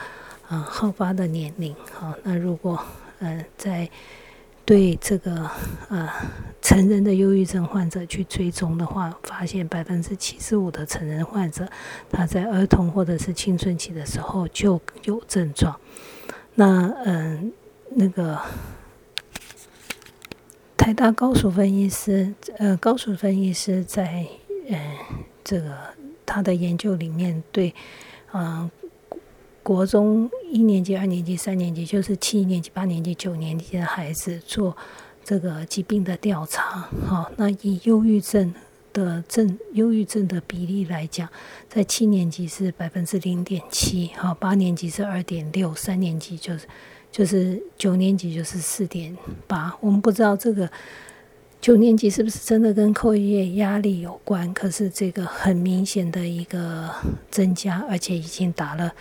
[0.50, 1.76] 嗯好发的年龄。
[1.92, 2.82] 好，那如果
[3.20, 3.90] 嗯在
[4.66, 5.50] 对这个
[5.90, 6.10] 呃
[6.60, 11.68] 成人的忧郁症患者去追踪的话，发现百分之七十五的成人患者
[12.10, 15.80] 他在儿童或者是青春期的时候就有症状。
[16.56, 17.54] 那嗯，
[17.92, 18.42] 那个
[20.76, 24.26] 台大高数分医师呃高数分医师在
[24.68, 24.80] 嗯
[25.44, 25.78] 这个
[26.26, 27.76] 他的研究里面对
[28.34, 28.72] 嗯。
[29.66, 34.78] 国中一年级、二年级、三年级，就是七年级、八年级、九年级的孩子做
[35.24, 36.88] 这个疾病的调查。
[37.08, 38.54] 好，那以忧郁症
[38.94, 41.28] 的症、忧郁症的比例来讲，
[41.68, 46.68] 在七年级是百分之零点七，好，八年级是二点六，三年级就是
[47.12, 49.76] 就是九年级就是四点八。
[49.82, 50.70] 我们不知道这个
[51.60, 56.92] 九年级是不是真的跟课业压力有关，可是这个很明显的一个
[57.32, 58.94] 增加，而且已经打了。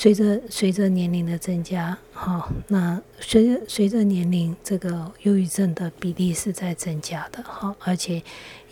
[0.00, 8.22] 随着随着年龄的增加，好，那随着随着年龄，这个忧郁症的比例是在增加的，好，而且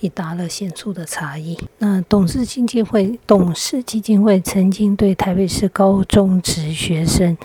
[0.00, 1.54] 已达了显著的差异。
[1.76, 7.36] 那董事基金会董事基金会曾经对台北市高中职学生，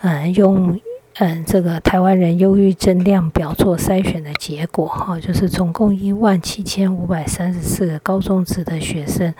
[0.00, 0.80] 嗯，用
[1.18, 9.32] 嗯这个台湾人忧郁症量表做筛选的结果，哈，就是总共一万七千五百三十四个高中职的学生。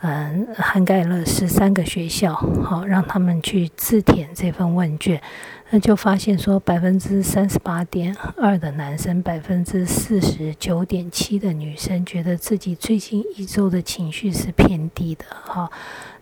[0.00, 5.20] 嗯，涵盖了十三个学校，好让他们去自填这份问卷，
[5.70, 15.68] 那就发现说，百分之三十八点二的男生，百分之四十九点七的女生，觉得自己最近一周的情绪是偏低的，哈。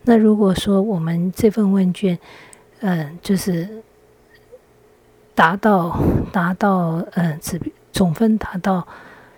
[0.05, 2.19] 那如果说我们这份问卷，
[2.81, 3.83] 嗯，就是
[5.35, 5.99] 达到
[6.33, 7.61] 达到，嗯，指
[7.93, 8.89] 总分达到。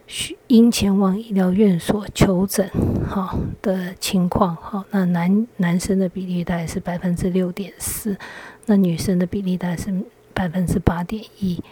[0.08, 2.68] 需应前往医疗院所求诊，
[3.06, 8.16] 哈的情况，哈，那男男生的比例大概是百分之六点四，
[8.64, 9.94] 那女生的比例大概是
[10.32, 11.62] 百分之八点一。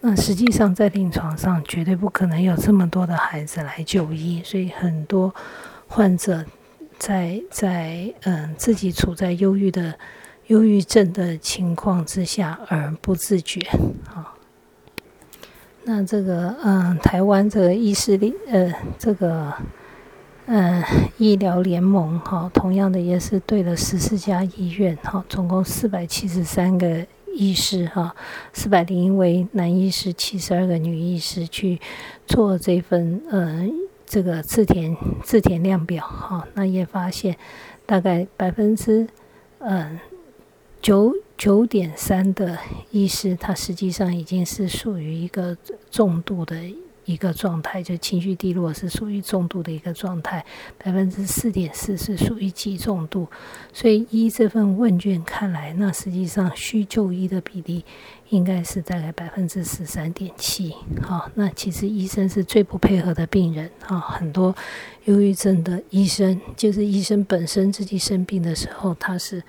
[0.00, 5.32] 那实际上在临床上绝对不可能有这么多的孩子来就医，所以很多
[5.86, 6.44] 患者
[6.98, 9.94] 在在嗯自己处在忧郁的
[10.48, 13.60] 忧郁症的情况之下而不自觉，
[14.12, 14.31] 啊。
[15.84, 19.52] 那这个，嗯，台湾这个医师力，呃，这个，
[20.46, 20.82] 嗯，
[21.18, 28.14] 医疗联盟，哈，同样的也是对了十四家医院，哈，总共四百七十三个医师，哈，
[28.52, 31.80] 四百零一位男医师，七十二个女医师去
[32.26, 33.72] 做这份，嗯，
[34.06, 37.36] 这个自填自填量表，哈，那也发现
[37.86, 39.08] 大概百分之，
[39.58, 39.98] 嗯，
[40.82, 41.14] 九。
[41.38, 42.56] 九点三的
[42.92, 45.56] 医师，他实际上已经是属于一个
[45.90, 46.56] 重度的
[47.04, 50.46] 一个状态，就情绪低落是属于重度的一个状态。
[50.78, 53.26] 百分之四点四是属于极重度，
[53.72, 57.84] 所以依这份问卷看来，那实际上需就医的比例
[58.28, 60.72] 应该是大概百分之十三点七。
[61.00, 64.54] 好，那其实医生是最不配合的病人啊，很多
[65.06, 69.42] 忧郁症的医生，就是医生本身自己生病的时候，他是。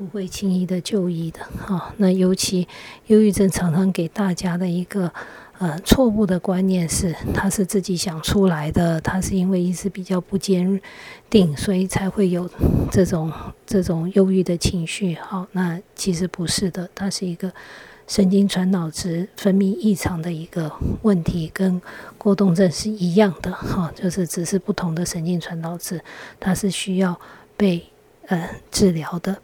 [0.00, 1.92] 不会轻易的就医的，哈。
[1.98, 2.66] 那尤其
[3.08, 5.12] 忧郁症常常给大家的一个
[5.58, 10.80] 呃错误的观念是，他是自己想出来的，他是因为意识比较不坚
[11.28, 12.48] 定，所以才会有
[12.90, 13.30] 这种
[13.66, 15.46] 这种忧郁的情绪，好。
[15.52, 17.52] 那其实不是的，它是一个
[18.06, 21.78] 神经传导质分泌异常的一个问题，跟
[22.16, 26.02] 过动症是一样的，哈，就是只是不同的神经传导质，
[26.40, 27.20] 它是需要
[27.54, 27.84] 被
[28.28, 29.36] 呃治疗的。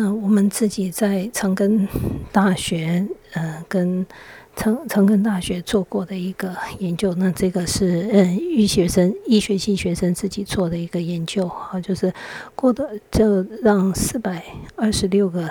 [0.00, 1.88] 那我们自己在长庚
[2.30, 4.06] 大学，呃，跟
[4.54, 12.14] 长长庚大学做过的一个研究，那这个是嗯，医学生医学系学生自己做的一个研究，哈，就是
[12.54, 14.44] 过的就让四百
[14.76, 15.50] 二十六个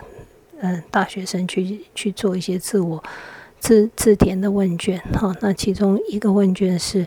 [0.62, 3.04] 嗯大学生去去做一些自我
[3.60, 7.06] 自自填的问卷，哈，那其中一个问卷是。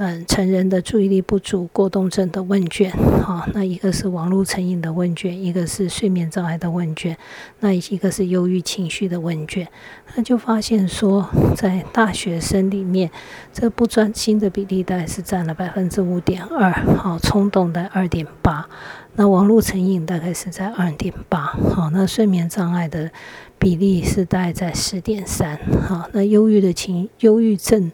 [0.00, 7.16] 嗯，成人的注意力不足过动症的问卷，哈，那一个是网络成瘾的问卷，一个是睡眠障碍的问卷，
[7.58, 9.66] 那一个是忧郁情绪的问卷，
[10.14, 13.10] 那就发现说，在大学生里面，
[13.52, 18.68] 这不专心的比例大概是占了百分之五点二，好，冲动的二点八，
[19.16, 21.40] 那网络成瘾大概是在二点八，
[21.74, 23.10] 好，那睡眠障碍的
[23.58, 25.58] 比例是大概在十点三，
[25.88, 27.90] 好，那忧郁的情忧郁症。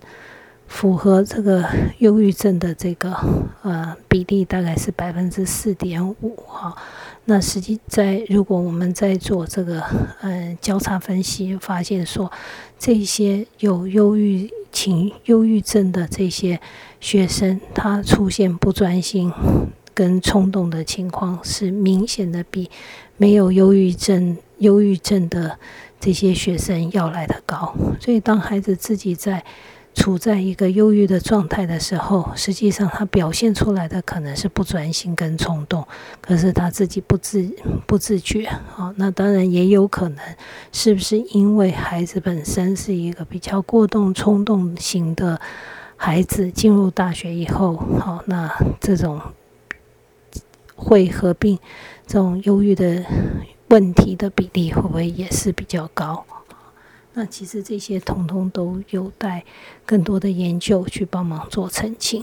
[0.75, 1.65] 符合这个
[1.99, 3.15] 忧郁症的这个
[3.63, 6.75] 呃比例大概是百分之四点五哈，
[7.27, 9.81] 那实际在如果我们在做这个
[10.21, 12.31] 呃交叉分析，发现说
[12.77, 16.61] 这些有忧郁情忧郁症的这些
[16.99, 19.33] 学生，他出现不专心
[19.95, 22.69] 跟冲动的情况是明显的比
[23.17, 25.57] 没有忧郁症忧郁症的
[26.01, 29.45] 这些学生要来的高，所以当孩子自己在
[29.95, 35.87] 处在一个忧郁的状态的时候，实际上他表现出来的可能是不专心跟冲动，
[36.21, 37.49] 可是他自己不自
[37.87, 38.49] 不自觉。
[38.69, 40.19] 好，那当然也有可能，
[40.73, 45.41] 是不是因为孩子本身是一个比较过动冲动型的
[45.97, 49.21] 孩子，进入大学以后，好，那这种
[50.75, 51.59] 会合并
[52.07, 53.05] 这种忧郁的
[53.69, 56.27] 问题的比例会不会也是比较高？
[57.15, 59.45] 那其实这些统统都有待
[59.87, 62.23] 更多的研究去帮忙做澄清。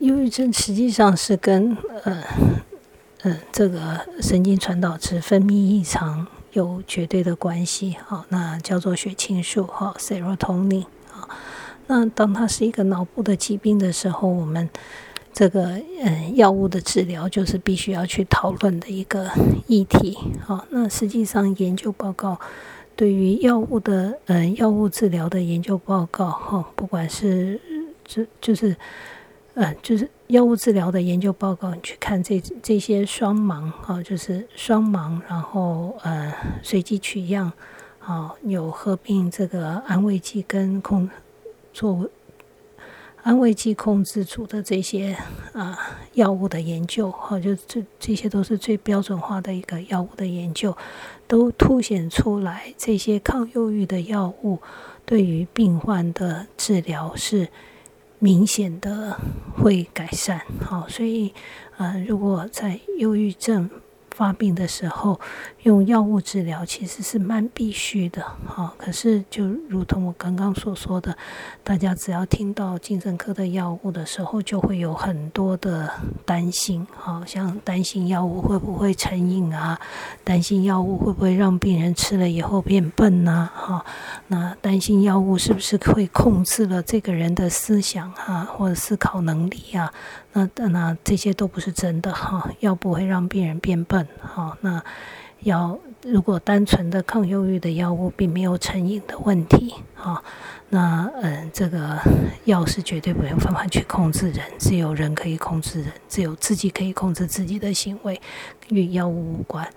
[0.00, 2.22] 忧郁症实际上是跟呃
[3.22, 7.96] 呃这个神经传导质分泌异常有绝对的关系。
[8.06, 11.28] 好，那叫做血清素哈，serotonin 啊。
[11.86, 14.68] 那当它是一个脑部的疾病的时候，我们
[15.32, 19.30] 这个嗯药物的治疗就是必须要去讨论的一个
[19.66, 20.16] 议题。
[20.44, 22.38] 好，那实际上研究报告
[22.98, 27.60] 对于药物的嗯药物治疗的研究报告哈，不管是
[28.04, 28.76] 这就是
[29.54, 37.52] 嗯就是药物治疗的研究报告，你去看这这些双盲哈，就是双盲，然后呃随机取样，
[38.00, 41.08] 啊有合并这个安慰剂跟控
[41.72, 42.10] 做。
[43.28, 45.14] 安慰剂控制组的这些
[45.52, 45.78] 啊
[46.14, 50.74] 药物的研究，哈，就这这些都是最标准化的一个药物的研究，
[51.26, 54.62] 都凸显出来这些抗忧郁的药物
[55.04, 57.48] 对于病患的治疗是
[58.18, 59.18] 明显的
[59.54, 61.34] 会改善，好，所以
[61.76, 63.68] 呃，如果在忧郁症。
[64.10, 65.20] 发病的时候
[65.68, 68.72] 用药物治疗其实是蛮必须的，哈。
[68.78, 71.14] 可是就如同我刚刚所说的，
[71.62, 75.92] 大家只要听到精神科的药物的时候，就会有很多的
[76.24, 79.78] 担心，哈，像担心药物会不会成瘾啊，
[80.24, 83.84] 担心药物会不会让病人吃了以后变笨呐，哈。
[84.28, 89.92] 那担心药物是不是会控制了这个人的思想啊，或者思考能力啊？
[90.32, 94.56] 那那这些都不是真的哈，药不会让病人变笨哈。
[94.62, 94.82] 那
[95.40, 100.22] 药如果单纯的抗忧郁的药物并没有成瘾的问题哈，
[100.70, 101.98] 那嗯，这个
[102.44, 108.20] 药是绝对没有办法去控制人，只有人可以控制人，只有自己可以控制自己的行为，
[108.68, 109.68] 与药物无关。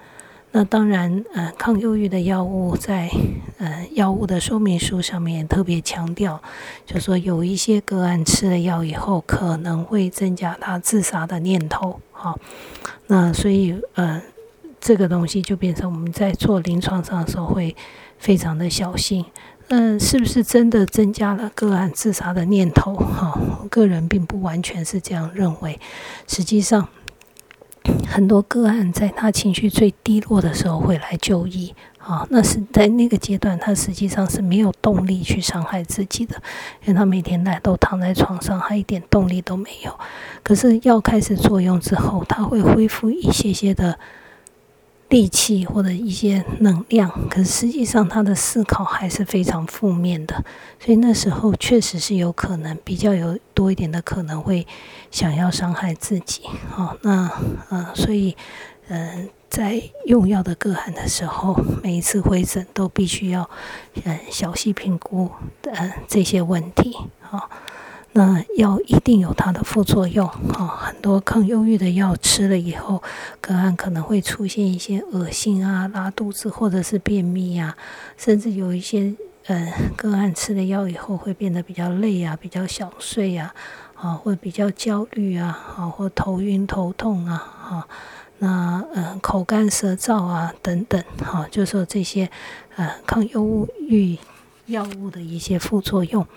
[0.53, 3.09] 那当然，呃，抗忧郁的药物在
[3.57, 6.41] 呃药物的说明书上面特别强调，
[6.85, 12.37] 就说有一些个案吃了药以后可能会增加他自杀的念头，好，
[13.07, 14.21] 那所以呃
[14.81, 17.73] 这个东西就变成我们在做临床上的时候会
[18.17, 19.23] 非常的小心，
[19.69, 22.95] 嗯，是不是真的增加了个案自杀的念头？
[22.95, 25.79] 哈，我个人并不完全是这样认为，
[26.27, 26.89] 实际上。
[28.07, 36.35] 很多个案在他情绪最低落的时候会来就医，啊，那是在那个阶段，他实际上是没有动力去伤害自己的，
[36.85, 39.99] 因为他每天来都躺在床上，他一点动力都没有。
[40.43, 43.97] 可是药开始作用之后，他会恢复一些些的。
[45.11, 50.43] 力气或者一些能量，可是实际上他的思考还是非常负面的，
[50.79, 54.65] 所以那时候确实是有可能比较有多一点的可能会
[55.11, 56.43] 想要伤害自己。
[56.69, 57.29] 好，那
[57.69, 58.37] 嗯，所以
[58.87, 63.49] 嗯，在用药的个案的时候，每一次回诊都必须要
[64.05, 65.29] 嗯小细评估
[65.63, 66.95] 嗯这些问题。
[67.19, 67.49] 好。
[68.13, 73.01] 那药一定有它的副作用，哈，很多抗忧郁的药吃了以后，
[73.39, 77.77] 个案可能会出现一些恶心啊、拉肚子或者是便秘啊，
[78.17, 83.55] 甚至有一些呃个案吃了药以后会变得比较累啊、比较想睡啊，
[83.95, 87.87] 啊，或比较焦虑啊，啊，或头晕头痛啊，哈，
[88.39, 92.29] 那嗯口干舌燥啊等等，哈，就说这些
[92.75, 94.17] 呃抗忧郁
[94.65, 96.27] 药物的一些副作用。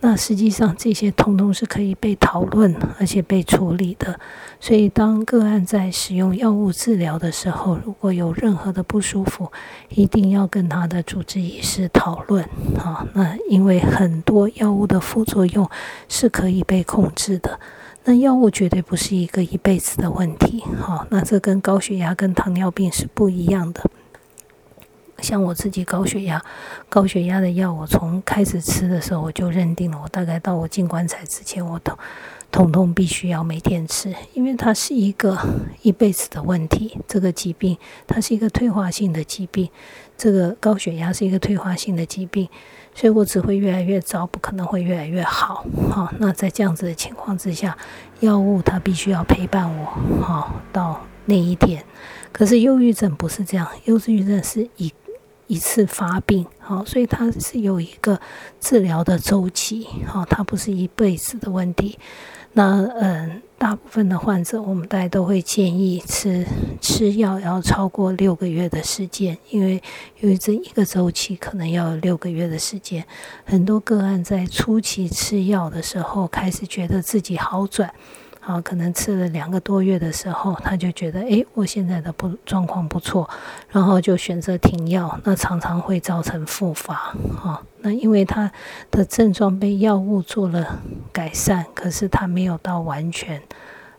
[0.00, 4.18] 那实际上这些通通是可以被讨论，而且被处理的。
[4.60, 9.50] 所以当个案在使用药物治疗的时候，如果有任何的不舒服，
[9.88, 12.44] 一定要跟他的主治医师讨论。
[12.76, 15.68] 啊，那因为很多药物的副作用
[16.08, 17.58] 是可以被控制的。
[18.04, 20.62] 那药物绝对不是一个一辈子的问题。
[20.80, 23.82] 好，那这跟高血压跟糖尿病是不一样的。
[25.20, 26.42] 像我自己高血压，
[26.88, 31.96] 高血压的药，我从开始吃的时候，我就认定了，我大概到我进棺材之前，我都
[32.50, 35.38] 统统必须要每天吃，因为它是一个
[35.82, 36.98] 一辈子的问题。
[37.06, 39.68] 这个疾病它是一个退化性的疾病，
[40.16, 42.48] 这个高血压是一个退化性的疾病，
[42.94, 45.66] 所以我只会越来越糟，不可能会越来越好。
[45.90, 47.76] 好，那在这样子的情况之下，
[48.20, 51.84] 药物它必须要陪伴我，好到那一天。
[52.32, 54.92] 可是忧郁症不是这样，忧郁症是以
[55.48, 58.20] 一次发病，好，所以它是有一个
[58.60, 61.98] 治疗的周期，好，它不是一辈子的问题。
[62.52, 66.44] 那嗯，大部分的患者，我们大家都会建议吃
[66.80, 69.82] 吃药要超过六个月的时间，因为
[70.20, 73.04] 由于这一个周期可能要六个月的时间。
[73.44, 77.92] 很多个案在初期吃药的时候，开始觉得自己好转。
[78.48, 83.28] 啊，可能吃了两个多月的时候，他就觉得，哎，我现在的不状况不错，
[83.68, 85.20] 然后就选择停药。
[85.22, 87.62] 那常常会造成复发，哈。
[87.82, 88.50] 那因为他
[88.90, 90.80] 的症状被药物做了
[91.12, 93.42] 改善，可是他没有到完全，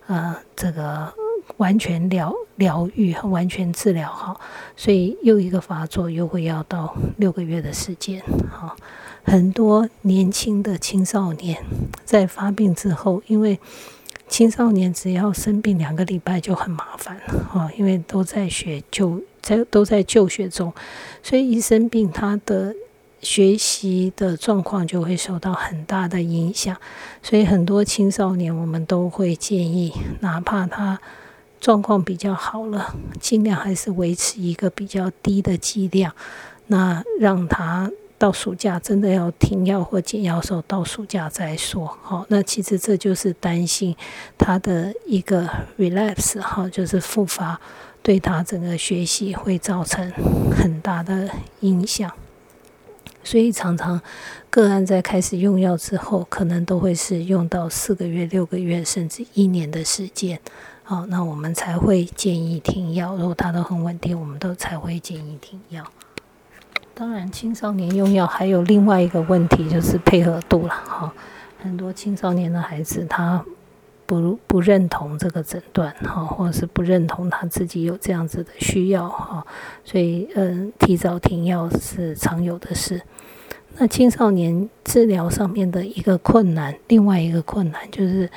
[0.08, 1.14] 呃，这个
[1.58, 4.41] 完全疗疗愈和完全治疗好，
[4.76, 8.20] 所以又一个发作又会要到六个月的时间，
[8.50, 8.76] 哈。
[9.24, 11.64] 很多年轻的青少年
[12.04, 13.60] 在发病之后，因为
[14.30, 20.71] 青少年只要生病两个礼拜就很麻烦了因为都在学就在都在就学中，
[21.23, 22.75] 所以一生病，他的
[23.21, 26.77] 学习的状况就会受到很大的影响。
[27.23, 31.01] 所以很多青少年，我们都会建议，哪怕他
[31.59, 36.13] 状况比较好了，尽量还是维持一个比较低的剂量，
[36.67, 37.91] 那让他。
[38.20, 41.88] 到暑假真的要停药或减药的时候，到暑假再说。
[42.03, 43.95] 好，那其实这就是担心
[44.38, 47.59] 他的一个 relapse，哈，就是复发，
[48.03, 50.11] 对他整个学习会造成
[50.51, 51.30] 很大的
[51.61, 52.11] 影响。
[53.24, 54.01] 所以常常
[54.49, 60.39] 个案在开始用药之后，可能都会是用到四个月、六个月，甚至一年的时间。
[60.84, 63.15] 好，那我们才会建议停药。
[63.15, 65.86] 如果他都很稳定，我们都才会建议停药。
[67.00, 71.14] 当然，青少年用药还有另外一个问题，就是配合度了哈。
[71.58, 73.41] 很多青少年的孩子他
[74.06, 79.47] 不不认同这个诊断哈，或者是不认同他自己有这样子的需要哈，
[79.86, 83.02] 所以嗯，提早停药是常有的事。
[83.78, 88.30] 那青少年治疗上面的一个困难，另外一个困难就是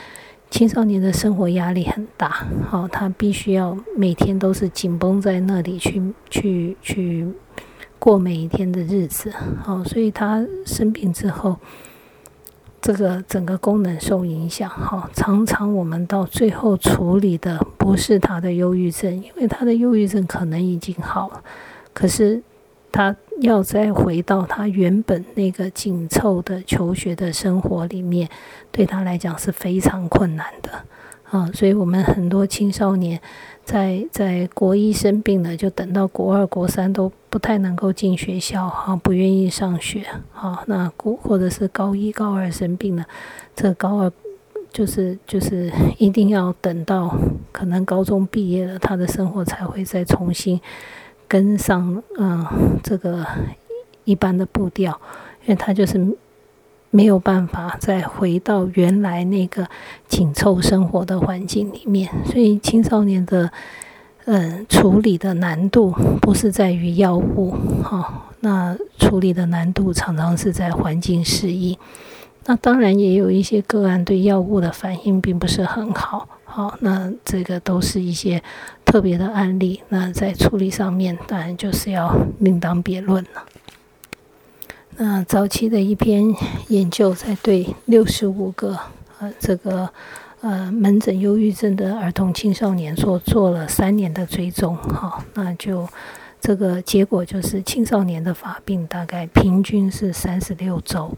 [0.50, 6.00] 青少年的生活压力很大，好，他必须要每天都是紧绷在那里去
[6.30, 7.26] 去去。
[8.02, 9.32] 过每一天的日子，
[9.62, 11.56] 好，所以他生病之后，
[12.80, 21.44] 这个整个功能受影响，哈，常常我们到最后处理的不是他的忧郁症，因为他的忧郁症可能已经好了，
[21.94, 22.42] 可是
[22.90, 28.28] 他要再回到他原本那个紧凑的求学的生活里面，
[28.72, 30.70] 对他来讲是非常困难的，
[31.30, 33.20] 啊，所以我们很多青少年。
[33.64, 43.06] 在在国一生病了，就等到国二、国三都不太能够进学校，哈，不愿意上学，好，那国或者是高一、高二生病了，
[43.54, 44.12] 这高二
[44.72, 47.16] 就是就是 一定要等到
[47.52, 50.60] 可能高中毕业了，他的生活才会再重新
[51.28, 52.44] 跟上，嗯，
[52.82, 53.24] 这个
[54.04, 55.00] 一般的步调，
[55.42, 56.16] 因为他就是。
[56.94, 59.66] 没有办法再回到原来那个
[60.06, 63.50] 紧凑生活的环境里面，所以青少年的
[64.26, 65.90] 嗯处理的难度
[66.20, 71.76] 不是在于药物，哈，那处理的难度常常是在环境适应。
[72.44, 78.42] 那当然也有一些个案对药物的反应并不是很好，好，那这个都是一些
[78.84, 79.80] 特别的案例。
[79.88, 83.46] 那在处理上面，当然就是要另当别论了。
[84.98, 86.34] 那早期的一篇
[86.68, 88.78] 研究，在对六十五个
[89.18, 89.88] 呃这个
[90.42, 95.88] 呃门诊忧郁症的儿童青少年做做了三年的追踪，哈，那就
[96.40, 101.16] 这个结果就是青少年的发病大概平均是三十六周，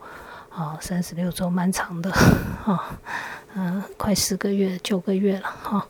[0.51, 2.99] 啊，三十六周蛮长的，哈，
[3.57, 5.89] 嗯，快十个月九个月了，哈，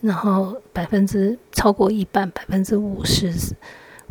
[0.00, 3.30] 然后百分之超过一半百分之五十。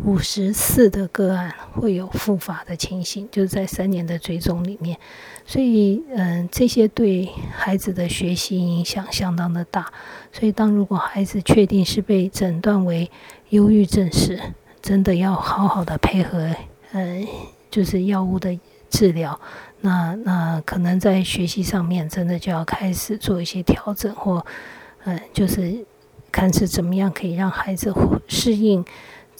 [0.04, 4.98] 五十四的个案会有复发的情形，就是在三年的追踪里面，
[5.46, 9.94] 所以嗯，这些对孩子的学习影响相当的大。
[10.32, 13.12] 所以当如果孩子确定是被诊断为
[13.50, 14.40] 忧郁症时，
[14.82, 16.50] 真的要好好的配合，
[16.94, 17.28] 嗯，
[17.70, 19.40] 就是药物的治疗。
[19.82, 24.44] 那那可能在学习上面，真的就要开始做一些调整，或
[25.04, 25.86] 嗯，就是
[26.32, 27.94] 看是怎么样可以让孩子
[28.28, 28.84] 适应。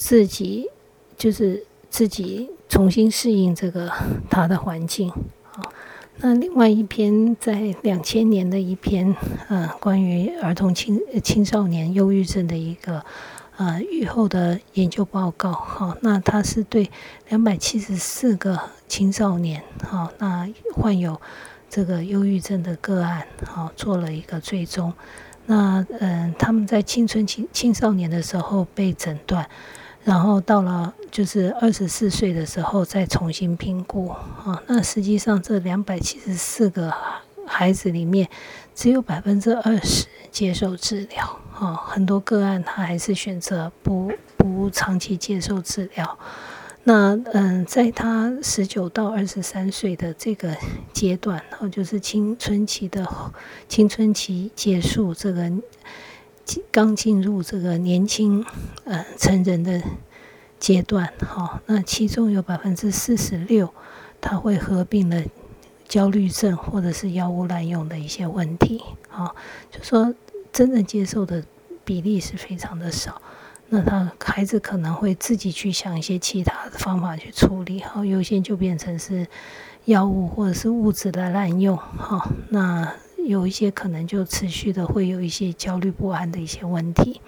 [0.04, 0.68] 自己
[1.16, 3.92] 就是自己重新适应这个
[4.32, 5.12] 他的环境
[5.54, 5.62] 啊。
[6.18, 9.16] 那另外一篇在两千年的一篇，
[9.48, 13.06] 呃，关于儿童青青少年忧郁症的一个
[13.58, 15.96] 呃愈后的研究报告哈。
[16.02, 16.90] 那他是对
[17.30, 21.22] 两百七十四个青少年哈，那患有
[21.70, 24.92] 这个忧郁症的个案哈，做了一个追踪。
[25.46, 29.48] 那嗯，他们在青春期青少年的时候被诊断。
[30.04, 36.92] 然后到了就是二十四岁的时候再重新评估啊，那实际上这两百七十四个
[37.46, 38.28] 孩子里面，
[38.74, 46.18] 只有百分之二十接受治疗啊，很多个案他还是选择不不长期接受治疗。
[46.84, 50.58] 那嗯，在他十九到二十三岁的这个
[50.92, 53.08] 阶段，然后就是青春期的
[53.70, 55.52] 青春期结束这个。
[56.72, 58.46] 刚进入这个年轻
[58.84, 59.82] 呃成人的
[60.60, 63.74] 阶段，哈，那其中有百分之四十六，
[64.20, 65.24] 他会合并了
[65.88, 69.34] 焦虑症或者是药物滥用的一些问题，啊，
[69.72, 70.14] 就说
[70.52, 71.44] 真正接受的
[71.86, 73.22] 比例是非常的少。
[73.70, 79.28] 那他孩子可能会自己去想一些其他的方法去处理，哈，有些就变成是
[79.86, 82.94] 药物或者是物质的滥用，哈，那。
[83.26, 87.22] 有一些可能就持续的会有一些焦虑不安的一些问题。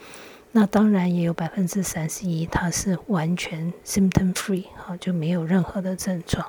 [0.52, 6.48] 那当然也有百分之三十一，它是完全 symptom free，哈，就没有任何的症状。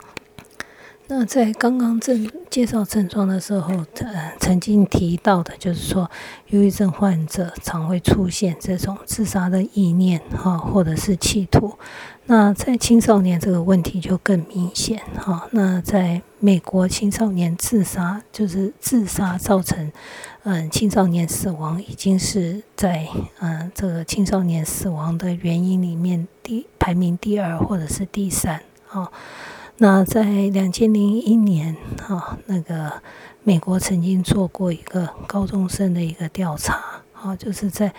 [1.06, 6.10] 那在刚刚症介绍症状的时候，呃，曾经提到的就是说，
[6.46, 11.78] 忧郁症患者常会出现这种自杀的意念，哈，或者是企图。
[12.24, 15.46] 那在青少年这个问题就更明显，哈。
[15.50, 19.92] 那在美国，青少年自杀就是自杀造成，
[20.44, 23.06] 嗯，青少年死亡已经是在
[23.40, 29.12] 嗯这个青少年死亡的原因里面第排名第二或者是第三，哈。
[29.78, 33.02] 那在两千零一年，哈，那个
[33.42, 37.92] 美国曾经做过一个高中生的一个调查，啊，就是在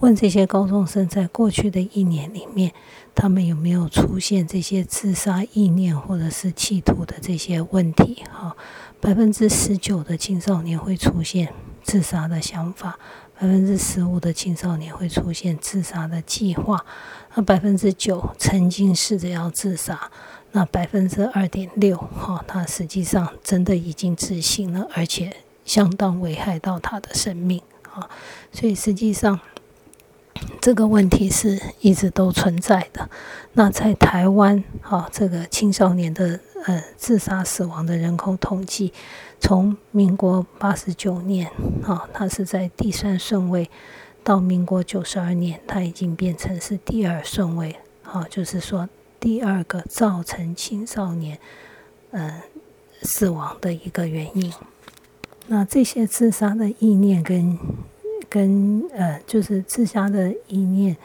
[0.00, 2.74] 问这些高中生在过去的一年里面，
[3.14, 8.54] 他们有没有出现这些自杀意念或者是企图的这些问题，哈，
[9.00, 12.98] 百分之十九的青少年会出现自杀的想法，
[13.38, 16.84] 百分之十五的青少年会出现自杀的计划，
[17.34, 20.10] 那百分之九曾经试着要自杀。
[20.54, 25.34] 那百分之二点六，哈，他实际上真的已经执行了，而且
[25.64, 28.10] 相当危害到他的生命，啊，
[28.52, 29.40] 所以实际上
[30.60, 33.08] 这个问题是一直都存在的。
[33.54, 38.92] 那在台湾，哈，这个青少年的呃自杀死亡的人口统计，
[39.40, 41.50] 从民国八十九年，
[41.82, 43.70] 哈，它是在第三顺位，
[44.22, 48.90] 到民国九十二年，它已经变成是第二顺位，哈，就是说。
[49.22, 51.38] 第二个造成青少年，
[52.10, 52.42] 呃，
[53.02, 54.52] 死亡的一个原因。
[55.46, 57.56] 那这些自杀的意念跟
[58.28, 60.96] 跟呃，就是自杀的意念、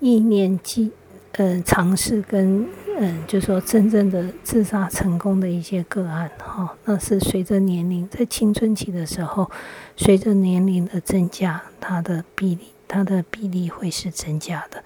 [0.00, 0.92] 意念计
[1.32, 2.66] 呃尝试跟
[2.98, 9.50] 嗯，就说真正的自杀成功的一些个案哈，那是随着年龄在青春期的时候，
[9.94, 14.82] 随着年龄的增加，它的比例它的比例会是增加的。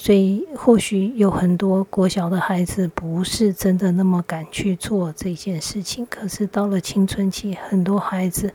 [0.00, 8.54] 所以，或许有很多国小的孩子不是真的那么敢去做这件事情，可是到了青春期，很多孩子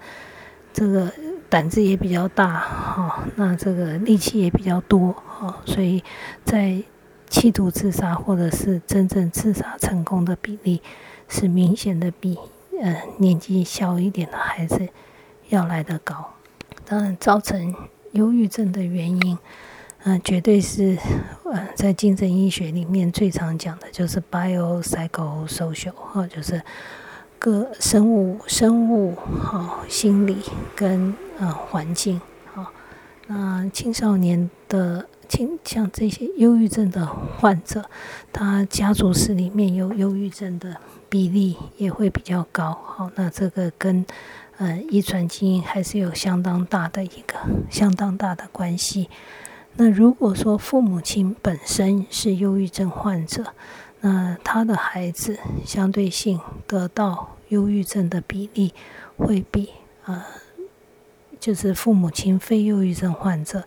[0.71, 1.11] 这个
[1.49, 6.01] 胆子也比较大，哈，那这个力气也比较多，哈，所以
[6.45, 6.81] 在
[7.29, 10.81] 企图自杀或者是真正自杀成功的比例
[11.27, 12.39] 是明显的比
[12.81, 14.87] 呃年纪小一点的孩子
[15.49, 16.35] 要来得高。
[16.85, 17.75] 当然，造成
[18.13, 19.37] 忧郁症的原因。
[20.05, 20.97] 嗯，绝对是，
[21.45, 26.61] 呃，在精神医学里面最常讲的就是 biopsychosocial 哈，就是
[27.39, 30.39] 各生物、生物哈、心理
[30.75, 32.19] 跟呃环境
[32.53, 32.69] 哈。
[33.27, 37.85] 那青少年的青像这些忧郁症的患者，
[38.33, 40.75] 他家族史里面有忧郁症的
[41.07, 42.77] 比例也会比较高。
[42.83, 44.05] 好，那这个跟
[44.57, 47.35] 呃遗传基因还是有相当大的一个
[47.69, 49.09] 相当大的关系。
[49.75, 53.53] 那如果说父母亲本身是忧郁症患者，
[54.01, 58.71] 那他的孩子相对性得到忧郁症的比例
[59.17, 59.71] 会比
[60.05, 60.23] 呃，
[61.39, 63.63] 就是父母亲非忧郁症患者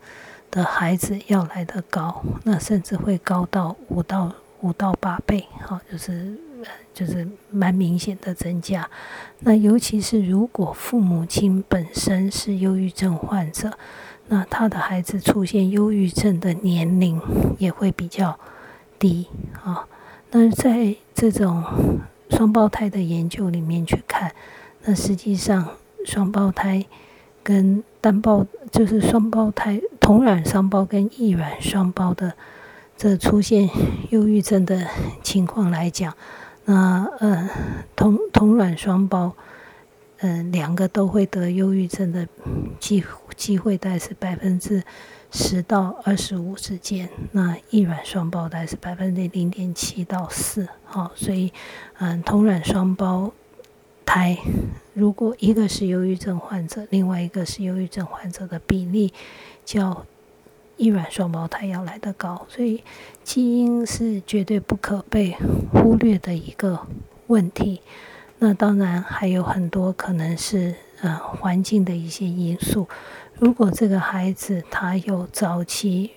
[0.49, 6.39] 的孩子要来得高，那甚至会高到五到五到八倍，好，就是
[6.95, 8.89] 就是蛮明显的增加。
[9.41, 13.77] 那尤其是如果父母亲本身是忧郁症患者。
[14.29, 17.21] 那他的孩子出现忧郁症的年龄
[17.59, 18.39] 也会比较
[18.99, 19.27] 低
[19.63, 19.87] 啊。
[20.31, 21.65] 那在这种
[22.31, 24.33] 双胞胎的研究里面去看，
[24.85, 25.69] 那实际上
[26.05, 26.85] 双胞胎
[27.43, 32.35] 跟单胞就是双胞胎同卵双胞跟异卵双胞的
[32.97, 33.69] 这出现
[34.11, 34.87] 忧郁症的
[35.23, 36.15] 情况来讲，
[36.65, 37.49] 那呃
[37.95, 39.35] 同同卵双胞。
[40.21, 42.27] 嗯，两个都会得忧郁症的
[42.81, 43.03] 机
[43.37, 44.83] 机会大概是百分之
[45.31, 47.09] 十到二十五之间。
[47.33, 50.69] 那异卵双胞胎是百分之零点七到四。
[50.85, 51.53] 好，所以
[51.99, 53.33] 嗯，同卵双胞
[54.05, 54.39] 胎
[54.95, 59.13] 如果一个是忧郁症患者，另外一个是忧郁症患者的比例，
[59.65, 60.07] 较
[60.77, 62.47] 异卵双胞胎要来得高。
[62.49, 62.83] 所以
[63.23, 65.37] 基因是绝对不可被
[65.73, 66.87] 忽略的一个
[67.27, 67.83] 问题。
[68.39, 72.89] 那当然还有很多可能是呃环境的一些因素。
[73.39, 76.13] 如果这个孩子他有早期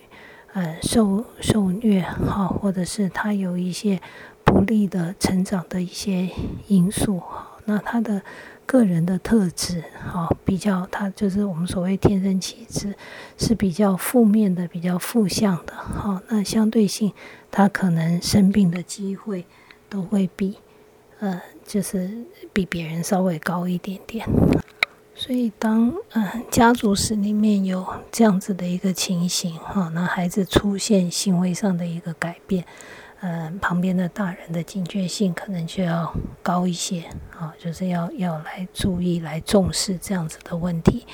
[0.54, 4.00] 呃受受虐哈，或者是他有一些
[4.44, 6.30] 不利的成长的一些
[6.68, 8.22] 因素哈，那他的
[8.64, 12.94] 个人的特质哈比较他就是我们所谓天生气质
[13.36, 17.12] 是比较负面的、比较负向的哈，那相对性
[17.50, 19.44] 他可能生病的机会
[19.88, 20.56] 都会比
[21.18, 21.42] 呃。
[21.70, 22.10] 就是
[22.52, 24.26] 比别人稍微高一点点。
[25.14, 32.64] 所以，当嗯家族史里面有这样子的一个情形哈，那孩子出现行为上的一个改变，
[33.20, 36.12] 嗯，旁边的大人的警觉性可能就要
[36.42, 37.04] 高一些
[37.38, 41.06] 啊，就是要要来注意、来重视这样子的问题。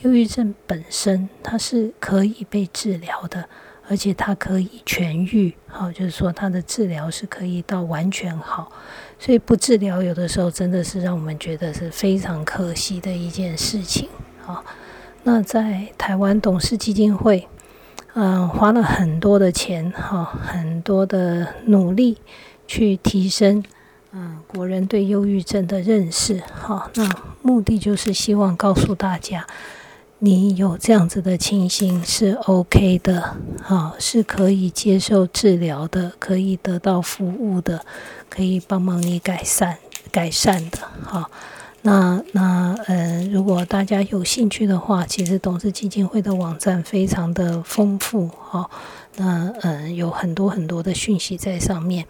[0.00, 3.48] 忧郁症本身它是可以被治疗的，
[3.88, 8.72] 而且它可以痊愈，好，就是说它的治疗是可以到完全好。
[9.18, 14.08] 所以不治疗，有的时候真的是让我们觉得是非常可惜的一件事情
[14.46, 14.64] 啊。
[15.24, 17.48] 那在台湾董事基金会，
[18.14, 22.18] 嗯，花了很多的钱，哈，很多的努力
[22.66, 23.62] 去提升，
[24.12, 26.90] 嗯，国人对忧郁症的认识，哈。
[26.94, 27.08] 那
[27.42, 29.46] 目的就是希望告诉大家。
[30.24, 37.84] 你有这样子的情形是 OK 的，好，是可以接受治疗的，可以得到服务的，
[38.28, 39.76] 可以帮忙你改善
[40.12, 41.28] 改善的，好。
[41.84, 48.70] 那那呃，如果大家有兴趣的话，其实董事基金会的网站非常的丰富，好，
[49.16, 52.06] 那嗯，有很多很多的讯息在上面。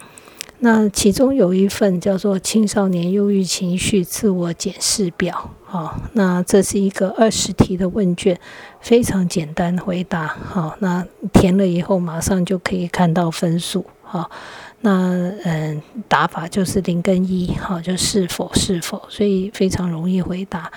[0.58, 8.38] 那其中有一份叫做《青少年忧郁情绪自我检视表》，好，那这是一个二十题的问卷，
[8.82, 14.30] 非常简单回答，好，那填了以后马上就可以看到分数，好，
[14.82, 20.70] 那嗯，答法就是零跟一，好，就是否是否，所以非常容易回答。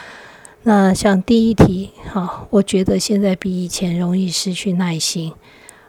[0.64, 5.34] 那像第一题，好，我觉得现在比以前容易失去耐心。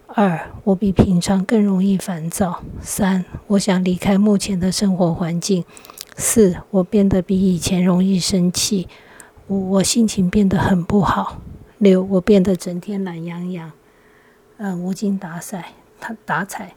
[0.08, 2.60] 二，我比平常更容易烦躁。
[2.80, 5.64] 三，我想离开目前的生活环境。
[6.18, 8.88] 四，我变得比以前容易生气。
[9.48, 11.42] 五，我心情变得很不好。
[11.76, 13.70] 六，我变得整天懒洋洋，
[14.56, 15.72] 嗯，无精打采。
[16.00, 16.74] 他打采。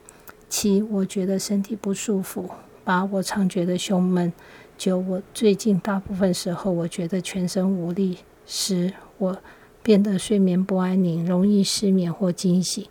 [0.50, 2.50] 七，我觉得身体不舒服。
[2.84, 4.30] 八，我常觉得胸闷。
[4.76, 8.18] 九，我最近大部分时候我觉得全身无力。
[8.44, 9.38] 十，我
[9.82, 12.86] 变得睡眠不安宁，容易失眠或惊醒。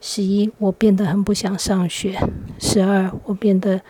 [0.00, 2.18] 十一，我变得很不想上学。
[2.58, 3.82] 十二，我变得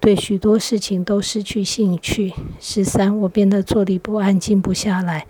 [0.00, 2.32] 对许多事情都失去兴趣。
[2.58, 5.26] 十三，我变得坐立不安，静不下来。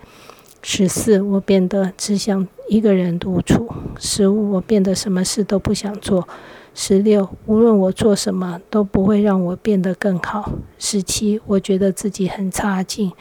[0.63, 3.69] 十四，我变得只想一个人独处。
[3.99, 6.25] 十五，我变得什么事都不想做。
[6.73, 10.53] 十六，无论我做什么都不会让我变得更好。
[10.79, 13.11] 十七，我觉得自己很差劲。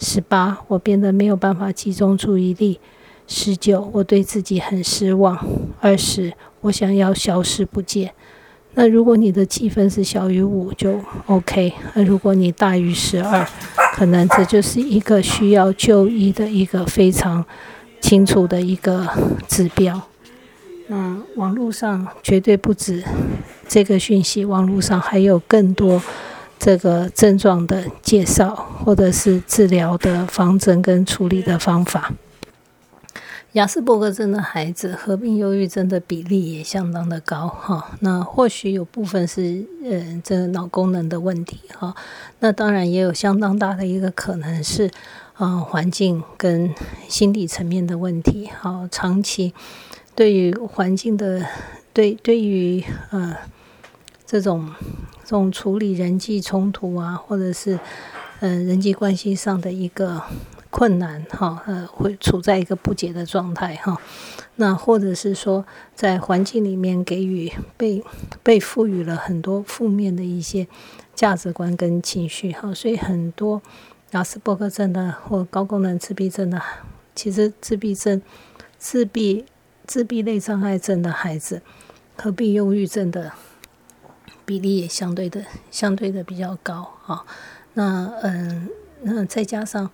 [0.00, 2.80] 十八，我变得没有办法集中注意力。
[3.28, 5.38] 十九，我对自己很失望。
[5.80, 6.32] 二十，
[6.62, 8.12] 我想要消失不见。
[8.78, 11.72] 那如果你的积分是小于五，就 OK。
[11.94, 13.48] 那如果你大于十二，
[13.94, 17.42] 可能这就是一个需要就医的一个非常
[18.02, 19.08] 清楚的一个
[19.48, 19.98] 指标。
[20.88, 23.02] 那网络上绝对不止
[23.66, 26.02] 这个讯息，网络上还有更多
[26.58, 28.54] 这个症状的介绍，
[28.84, 32.12] 或者是治疗的方针跟处理的方法。
[33.56, 41.94] 雅斯伯格症的孩子合并忧郁症的比例也相当的高哈，那或许有部分是呃这脑功能的问题哈，
[42.40, 44.90] 那当然也有相当大的一个可能是
[45.32, 46.74] 啊环境跟
[47.08, 49.54] 心理层面的问题哈，长期
[50.14, 51.42] 对于环境的
[51.94, 53.38] 对对于呃
[54.26, 54.70] 这种
[55.24, 57.80] 这种处理人际冲突啊，或者是
[58.40, 60.22] 嗯人际关系上的一个。
[60.76, 63.96] 困难哈，呃，会处在一个不解的状态哈。
[64.56, 65.64] 那或者是说，
[65.94, 68.04] 在环境里面给予被
[68.42, 70.68] 被赋予了很多负面的一些
[71.14, 73.62] 价值观跟情绪哈，所以很多
[74.10, 76.60] 亚斯伯格症的或高功能自闭症的，
[77.14, 78.20] 其实自闭症、
[78.76, 79.46] 自闭、
[79.86, 81.62] 自闭类障碍症的孩子，
[82.18, 83.32] 合并忧郁症的
[84.44, 87.24] 比例也相对的相对的比较高哈。
[87.72, 88.68] 那嗯，
[89.00, 89.90] 那再加上。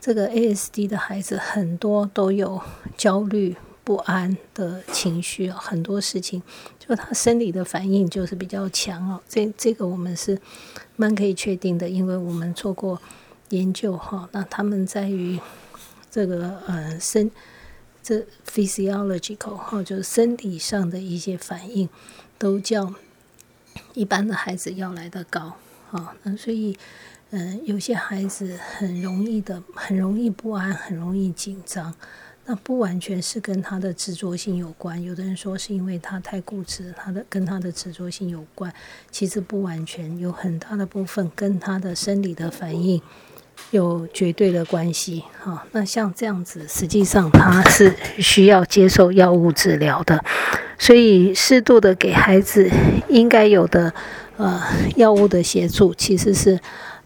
[0.00, 2.60] 这个 ASD 的孩子很多都有
[2.96, 6.42] 焦虑不安的情绪，很多事情
[6.78, 9.20] 就他生理的反应就是比较强哦。
[9.28, 10.40] 这这个我们是
[10.96, 13.00] 蛮可以确定的，因为我们做过
[13.48, 14.28] 研究哈。
[14.32, 15.38] 那他们在于
[16.10, 17.30] 这个呃生
[18.02, 21.88] 这 physiological 哈，就是生理上的一些反应
[22.38, 22.94] 都叫
[23.94, 25.56] 一般的孩子要来的高
[25.90, 26.14] 啊。
[26.22, 26.78] 那所以。
[27.30, 31.94] 嗯，有些孩子很容易的，很容易不安，很容易紧张。
[32.46, 35.02] 那不完全是跟他的执着性有关。
[35.02, 38.72] 有的人说是因为他太固执，他的跟他的执着性有关。
[39.10, 43.02] 其实不完全，有很大的部分跟他的生理的反应
[43.72, 45.24] 有绝对的关系。
[45.38, 50.24] 哈，那像这样子，实际上他是需要接受药物治疗的。
[50.78, 52.70] 所以适度的给孩子
[53.10, 53.92] 应该有的
[54.38, 54.62] 呃
[54.96, 56.58] 药物的协助，其实是。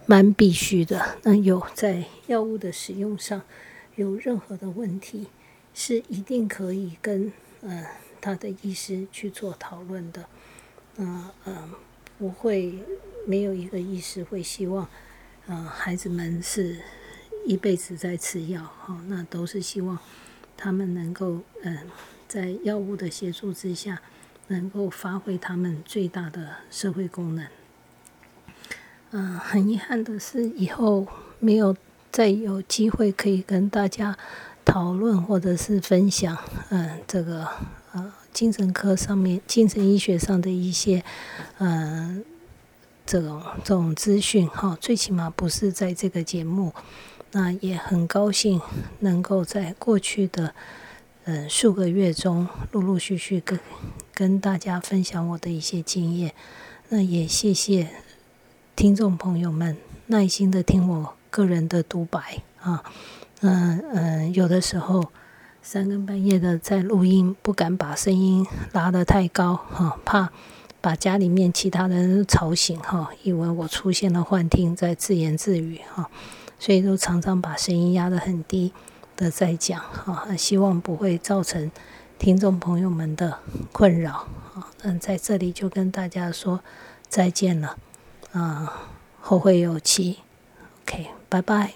[0.07, 1.19] 蛮必须的。
[1.23, 3.43] 那有在药物的使用上
[3.97, 5.29] 有任何的问题，
[5.75, 7.87] 是一定可以跟呃
[8.21, 10.25] 他的医师去做讨论的。
[10.97, 11.71] 那嗯，
[12.19, 12.79] 不会
[13.27, 14.89] 没有一个医师会希望，
[15.47, 16.79] 呃，孩子们是
[17.47, 19.01] 一辈子在吃药哈。
[19.07, 19.99] 那都是希望
[20.57, 21.79] 他们能够嗯，
[22.29, 24.03] 在药物的协助之下，
[24.49, 27.47] 能够发挥他们最大的社会功能。
[29.13, 31.07] 嗯，很遗憾的是，以后
[31.39, 31.77] 没有
[32.11, 34.17] 再有机会可以跟大家
[34.65, 36.37] 讨论或者是分享，
[36.71, 37.47] 嗯，这个
[37.93, 41.05] 呃精神科上面、精神医学上的一些，
[41.59, 42.25] 嗯，
[43.05, 46.73] 这种这种资讯哈，最起码不是在这个节目。
[47.33, 48.61] 那也很高兴
[49.01, 50.55] 能够在过去的
[51.25, 53.59] 嗯数个月中，陆陆续续跟
[54.15, 56.35] 跟大家分享我的一些经验。
[56.89, 57.89] 那也谢谢。
[58.75, 62.83] 听众朋友们，耐心的听我个人的独白啊，
[63.41, 65.13] 嗯嗯，有的时候
[65.61, 70.31] 三更半夜的在录音，不敢把声音拉得太高哈，怕
[70.81, 76.11] 把家里面其他人吵醒哈，以为我出现了幻听，在自言自语哈，
[76.59, 78.73] 所以都常常把声音压得很低
[79.17, 81.71] 的在讲哈，希望不会造成
[82.19, 83.39] 听众朋友们的
[83.71, 86.61] 困扰啊，那，在这里就跟大家说
[87.09, 87.77] 再见了。
[88.33, 88.89] 啊，
[89.21, 90.19] 后会有期。
[90.83, 91.75] OK，拜拜。